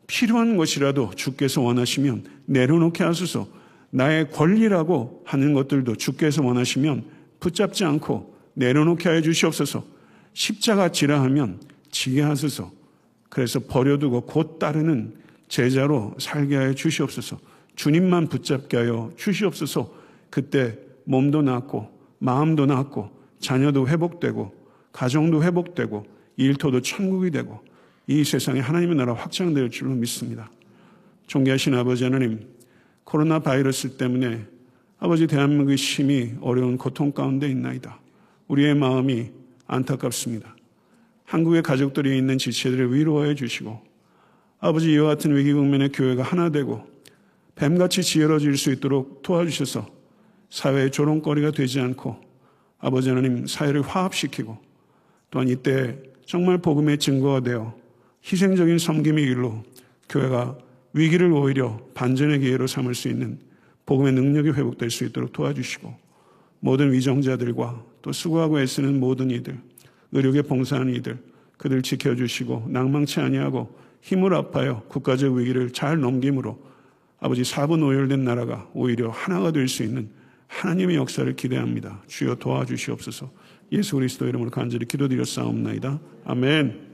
필요한 0.06 0.56
것이라도 0.56 1.10
주께서 1.14 1.60
원하시면 1.60 2.24
내려놓게 2.46 3.04
하소서. 3.04 3.46
나의 3.90 4.30
권리라고 4.30 5.22
하는 5.24 5.52
것들도 5.52 5.96
주께서 5.96 6.42
원하시면 6.42 7.04
붙잡지 7.40 7.84
않고 7.84 8.34
내려놓게 8.54 9.08
하여 9.08 9.20
주시옵소서. 9.20 9.84
십자가 10.32 10.90
지라 10.90 11.22
하면 11.22 11.60
지게 11.90 12.22
하소서. 12.22 12.70
그래서 13.28 13.60
버려두고 13.60 14.22
곧 14.22 14.58
따르는 14.58 15.14
제자로 15.48 16.14
살게 16.18 16.56
하여 16.56 16.74
주시옵소서. 16.74 17.38
주님만 17.74 18.28
붙잡게 18.28 18.76
하여 18.76 19.12
주시옵소서. 19.16 19.92
그때 20.28 20.78
몸도 21.04 21.42
낫고 21.42 21.90
마음도 22.18 22.66
낫고 22.66 23.10
자녀도 23.40 23.88
회복되고 23.88 24.54
가정도 24.92 25.42
회복되고 25.42 26.06
일터도 26.36 26.82
천국이 26.82 27.30
되고 27.30 27.60
이 28.06 28.24
세상에 28.24 28.60
하나님의 28.60 28.96
나라 28.96 29.14
확장될 29.14 29.70
줄로 29.70 29.94
믿습니다. 29.94 30.50
존귀하신 31.26 31.74
아버지 31.74 32.04
하나님, 32.04 32.40
코로나 33.10 33.40
바이러스 33.40 33.96
때문에 33.96 34.46
아버지 35.00 35.26
대한민국의 35.26 35.76
심히 35.76 36.32
어려운 36.40 36.78
고통 36.78 37.10
가운데 37.10 37.50
있나이다. 37.50 37.98
우리의 38.46 38.76
마음이 38.76 39.32
안타깝습니다. 39.66 40.54
한국의 41.24 41.62
가족들이 41.62 42.16
있는 42.16 42.38
지체들을 42.38 42.94
위로해 42.94 43.34
주시고 43.34 43.82
아버지 44.60 44.92
이와 44.92 45.08
같은 45.08 45.36
위기 45.36 45.52
국면에 45.52 45.88
교회가 45.88 46.22
하나 46.22 46.50
되고 46.50 46.86
뱀같이 47.56 48.04
지혜로질 48.04 48.56
수 48.56 48.70
있도록 48.70 49.22
도와주셔서 49.22 49.88
사회의 50.48 50.92
조롱거리가 50.92 51.50
되지 51.50 51.80
않고 51.80 52.16
아버지 52.78 53.08
하나님 53.08 53.44
사회를 53.44 53.82
화합시키고 53.82 54.56
또한 55.32 55.48
이때 55.48 55.98
정말 56.26 56.58
복음의 56.58 56.98
증거가 56.98 57.40
되어 57.40 57.76
희생적인 58.24 58.78
섬김의 58.78 59.24
일로 59.24 59.64
교회가 60.08 60.69
위기를 60.92 61.32
오히려 61.32 61.80
반전의 61.94 62.40
기회로 62.40 62.66
삼을 62.66 62.94
수 62.94 63.08
있는 63.08 63.38
복음의 63.86 64.12
능력이 64.12 64.50
회복될 64.50 64.90
수 64.90 65.04
있도록 65.04 65.32
도와주시고 65.32 65.94
모든 66.60 66.92
위정자들과 66.92 67.84
또 68.02 68.12
수고하고 68.12 68.60
애쓰는 68.60 69.00
모든 69.00 69.30
이들 69.30 69.58
의료계 70.12 70.42
봉사하는 70.42 70.94
이들 70.96 71.18
그들 71.56 71.82
지켜주시고 71.82 72.66
낭망치 72.70 73.20
아니하고 73.20 73.78
힘을 74.02 74.32
합하여 74.32 74.84
국가적 74.88 75.34
위기를 75.34 75.70
잘 75.70 76.00
넘김으로 76.00 76.58
아버지 77.20 77.44
사분 77.44 77.82
오열된 77.82 78.24
나라가 78.24 78.68
오히려 78.72 79.10
하나가 79.10 79.52
될 79.52 79.68
수 79.68 79.82
있는 79.82 80.08
하나님의 80.50 80.96
역사를 80.96 81.32
기대합니다. 81.36 82.02
주여 82.08 82.34
도와주시옵소서. 82.36 83.30
예수 83.72 83.96
그리스도 83.96 84.26
이름으로 84.26 84.50
간절히 84.50 84.84
기도드렸사옵나이다. 84.86 86.00
아멘. 86.24 86.89